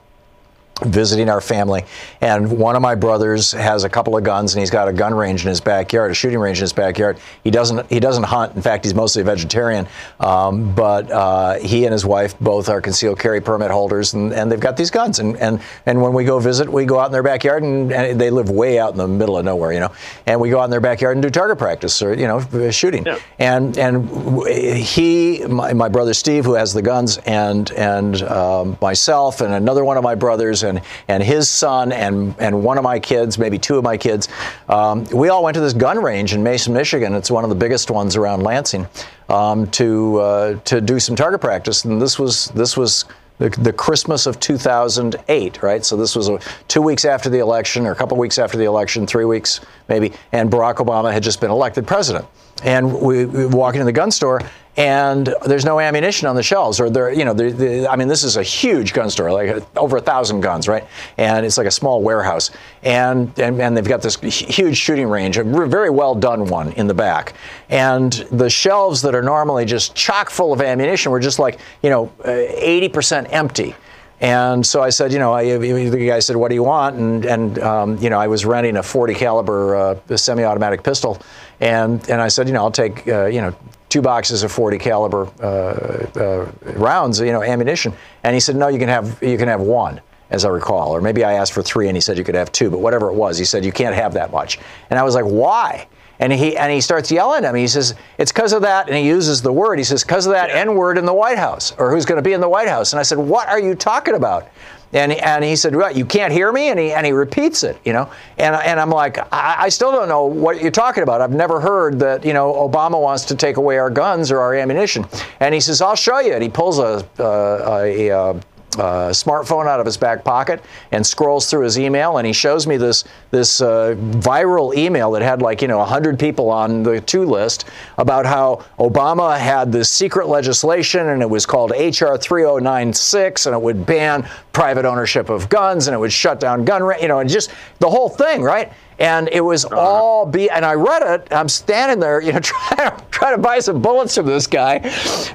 [0.84, 1.86] visiting our family
[2.20, 5.14] and one of my brothers has a couple of guns and he's got a gun
[5.14, 7.18] range in his backyard a shooting range in his backyard.
[7.46, 8.56] He doesn't he doesn't hunt.
[8.58, 9.88] In fact he's mostly a vegetarian.
[10.20, 14.52] Um, but uh, he and his wife both are concealed carry permit holders and, and
[14.52, 15.20] they've got these guns.
[15.20, 18.20] And, and and when we go visit we go out in their backyard and, and
[18.20, 19.94] they live way out in the middle of nowhere you know.
[20.26, 23.06] And we go out in their backyard and do target practice or you know shooting.
[23.40, 24.10] And and
[24.46, 29.86] he my, my brother Steve who has the guns and and um, myself and another
[29.86, 33.58] one of my brothers and and his son and and one of my kids, maybe
[33.58, 34.28] two of my kids,
[34.70, 37.14] um, we all went to this gun range in Mason, Michigan.
[37.14, 38.88] It's one of the biggest ones around Lansing
[39.30, 41.86] um, to uh, to do some target practice.
[41.86, 43.06] And this was this was.
[43.38, 45.84] The, the Christmas of 2008, right?
[45.84, 46.40] So this was a,
[46.70, 49.60] two weeks after the election, or a couple weeks after the election, three weeks
[49.90, 52.26] maybe, and Barack Obama had just been elected president.
[52.64, 54.40] And we, we walk into the gun store,
[54.78, 58.08] and there's no ammunition on the shelves, or there, you know, there, there- I mean,
[58.08, 60.84] this is a huge gun store, like uh, over a thousand guns, right?
[61.18, 62.52] And it's like a small warehouse,
[62.84, 66.88] and and, and they've got this huge shooting range, a very well done one in
[66.88, 67.34] the back,
[67.70, 71.90] and the shelves that are normally just chock full of ammunition were just like, you
[71.90, 73.76] know, uh, 80% empty.
[74.22, 77.26] And so I said, you know, I, the guy said, "What do you want?" And
[77.26, 81.22] and um, you know, I was renting a 40 caliber uh, semi-automatic pistol,
[81.60, 83.54] and and I said, you know, I'll take uh, you know
[83.96, 87.94] two boxes of 40 caliber uh, uh, rounds, you know, ammunition.
[88.24, 91.00] And he said, no, you can have you can have one, as I recall, or
[91.00, 93.14] maybe I asked for three, and he said you could have two, but whatever it
[93.14, 94.60] was, he said you can't have that much.
[94.90, 95.88] And I was like, why?
[96.20, 97.62] And he and he starts yelling at me.
[97.62, 99.78] He says, "It's because of that," and he uses the word.
[99.80, 102.22] He says, "Because of that N word in the White House, or who's going to
[102.22, 104.48] be in the White House?" And I said, "What are you talking about?"
[104.94, 105.96] And, and he said, "What?
[105.96, 108.10] You can't hear me?" And he and he repeats it, you know.
[108.38, 111.22] And and I'm like, I, I still don't know what you're talking about.
[111.22, 114.54] I've never heard that you know Obama wants to take away our guns or our
[114.54, 115.06] ammunition.
[115.40, 118.40] And he says, "I'll show you." And he pulls a uh, a, a
[118.78, 122.68] uh, smartphone out of his back pocket and scrolls through his email and he shows
[122.68, 127.02] me this this uh, viral email that had like you know 100 people on the
[127.02, 127.66] to list
[127.98, 133.62] about how Obama had this secret legislation and it was called HR 3096 and it
[133.62, 137.30] would ban private ownership of guns and it would shut down gun you know and
[137.30, 139.80] just the whole thing right and it was uh-huh.
[139.80, 141.28] all be and I read it.
[141.32, 144.76] I'm standing there, you know, trying to, trying to buy some bullets from this guy,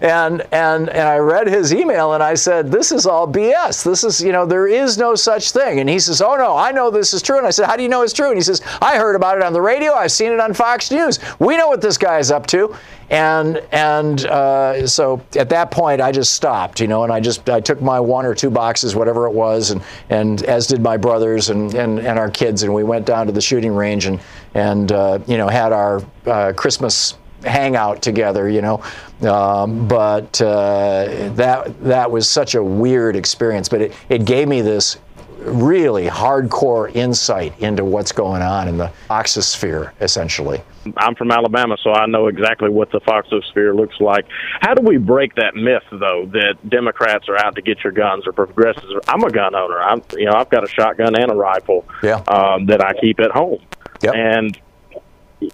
[0.01, 3.85] and and and I read his email and I said, "This is all BS.
[3.85, 6.73] This is you know there is no such thing." And he says, "Oh no, I
[6.73, 8.43] know this is true." And I said, "How do you know it's true?" And he
[8.43, 9.93] says, "I heard about it on the radio.
[9.93, 11.19] I've seen it on Fox News.
[11.39, 12.75] We know what this guy is up to."
[13.11, 17.51] And and uh, so at that point I just stopped, you know, and I just
[17.51, 20.97] I took my one or two boxes, whatever it was, and and as did my
[20.97, 24.21] brothers and and, and our kids, and we went down to the shooting range and
[24.55, 28.83] and uh, you know had our uh, Christmas hangout together, you know.
[29.23, 34.61] Um, but uh, that that was such a weird experience, but it, it gave me
[34.61, 34.99] this
[35.41, 40.62] really hardcore insight into what's going on in the foxosphere, essentially.
[40.97, 44.26] I'm from Alabama, so I know exactly what the foxosphere looks like.
[44.61, 48.26] How do we break that myth, though, that Democrats are out to get your guns
[48.26, 48.93] or progressives?
[49.09, 49.80] I'm a gun owner.
[49.80, 52.22] I'm, you know, I've got a shotgun and a rifle yeah.
[52.28, 53.61] um, that I keep at home,
[54.03, 54.14] yep.
[54.14, 54.59] and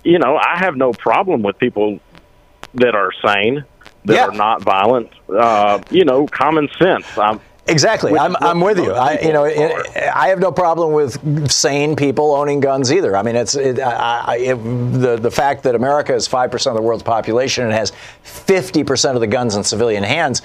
[0.02, 2.00] you know, I have no problem with people
[2.74, 3.64] that are sane,
[4.04, 4.26] that yeah.
[4.26, 5.10] are not violent.
[5.28, 7.06] Uh, you know, common sense.
[7.16, 8.92] I'm, Exactly, with, I'm, I'm with you.
[8.92, 13.16] I, you know, it, I have no problem with sane people owning guns either.
[13.16, 16.82] I mean, it's it, I, it, the the fact that America is five percent of
[16.82, 17.92] the world's population and has
[18.22, 20.42] fifty percent of the guns in civilian hands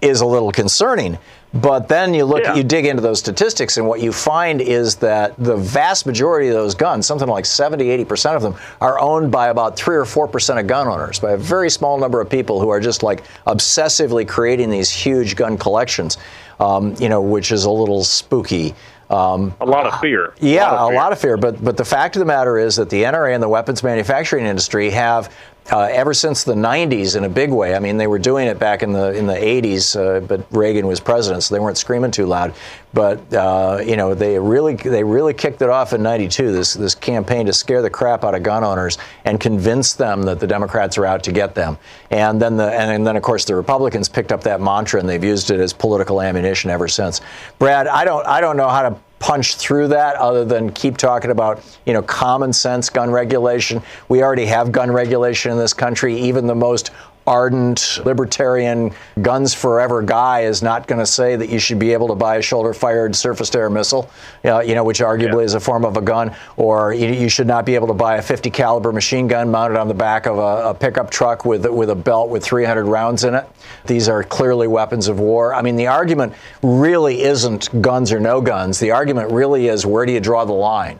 [0.00, 1.18] is a little concerning.
[1.52, 2.54] But then you look, yeah.
[2.54, 6.54] you dig into those statistics, and what you find is that the vast majority of
[6.54, 10.60] those guns, something like 70, 80% of them, are owned by about 3 or 4%
[10.60, 14.26] of gun owners, by a very small number of people who are just like obsessively
[14.26, 16.18] creating these huge gun collections,
[16.60, 18.74] um, you know, which is a little spooky.
[19.08, 20.34] Um, a lot of fear.
[20.40, 20.94] Yeah, a, lot of fear.
[20.94, 21.36] a lot of fear.
[21.36, 24.46] But but the fact of the matter is that the NRA and the weapons manufacturing
[24.46, 25.34] industry have
[25.70, 27.74] uh, ever since the 90s in a big way.
[27.74, 30.86] I mean, they were doing it back in the in the 80s, uh, but Reagan
[30.86, 32.54] was president, so they weren't screaming too loud.
[32.92, 36.52] But uh, you know, they really they really kicked it off in '92.
[36.52, 40.40] This this campaign to scare the crap out of gun owners and convince them that
[40.40, 41.78] the Democrats are out to get them.
[42.10, 45.08] And then the and, and then of course the Republicans picked up that mantra and
[45.08, 47.20] they've used it as political ammunition ever since.
[47.58, 51.30] Brad, I don't I don't know how to punch through that other than keep talking
[51.30, 53.80] about you know common sense gun regulation.
[54.08, 56.18] We already have gun regulation in this country.
[56.18, 56.90] Even the most
[57.30, 58.90] ardent libertarian
[59.22, 62.36] guns forever guy is not going to say that you should be able to buy
[62.36, 64.10] a shoulder fired surface to air missile
[64.44, 65.44] uh, you know which arguably yeah.
[65.44, 68.16] is a form of a gun or you, you, should not be able to buy
[68.16, 71.64] a 50 caliber machine gun mounted on the back of a, a pickup truck with
[71.66, 73.48] with a belt with 300 rounds in it.
[73.86, 75.54] These are clearly weapons of war.
[75.54, 78.80] I mean the argument really isn't guns or no guns.
[78.80, 80.98] The argument really is where do you draw the line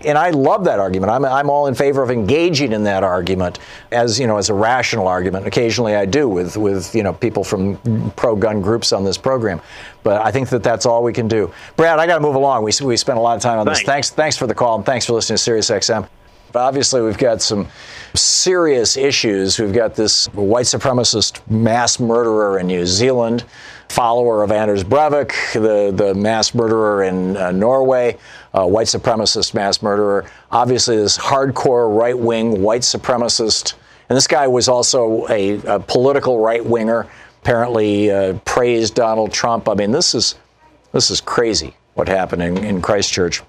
[0.00, 1.10] and I love that argument.
[1.10, 3.58] I'm, I'm all in favor of engaging in that argument
[3.92, 5.46] as you know as a rational argument.
[5.46, 9.60] Occasionally I do with with you know people from pro-gun groups on this program,
[10.02, 11.52] but I think that that's all we can do.
[11.76, 12.64] Brad, I got to move along.
[12.64, 13.82] We we spent a lot of time on this.
[13.82, 16.08] Thanks thanks for the call and thanks for listening to Sirius XM.
[16.54, 17.66] Obviously, we've got some
[18.14, 19.58] serious issues.
[19.58, 23.44] We've got this white supremacist mass murderer in New Zealand,
[23.88, 28.18] follower of Anders Breivik, the, the mass murderer in uh, Norway
[28.54, 30.24] uh, white supremacist mass murderer.
[30.50, 33.74] Obviously, this hardcore right wing white supremacist.
[34.08, 37.06] And this guy was also a, a political right winger,
[37.42, 39.68] apparently uh, praised Donald Trump.
[39.68, 40.36] I mean, this is,
[40.92, 43.42] this is crazy what happened in, in Christchurch.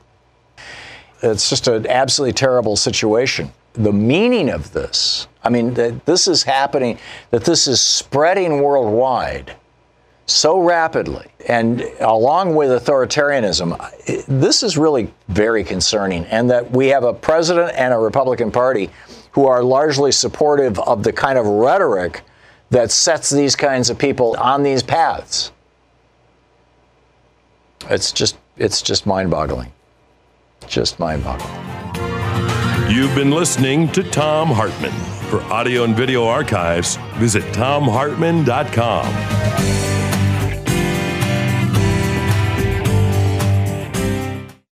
[1.22, 3.52] It's just an absolutely terrible situation.
[3.74, 6.98] The meaning of this, I mean, that this is happening,
[7.32, 9.56] that this is spreading worldwide
[10.26, 16.26] so rapidly and along with authoritarianism, this is really very concerning.
[16.26, 18.90] And that we have a president and a Republican Party
[19.32, 22.24] who are largely supportive of the kind of rhetoric
[22.72, 25.52] that sets these kinds of people on these paths.
[27.90, 29.72] It's just it's just mind-boggling.
[30.66, 31.54] Just mind-boggling.
[32.90, 34.94] You've been listening to Thom Hartmann.
[35.30, 39.95] For audio and video archives, visit thomhartmann.com.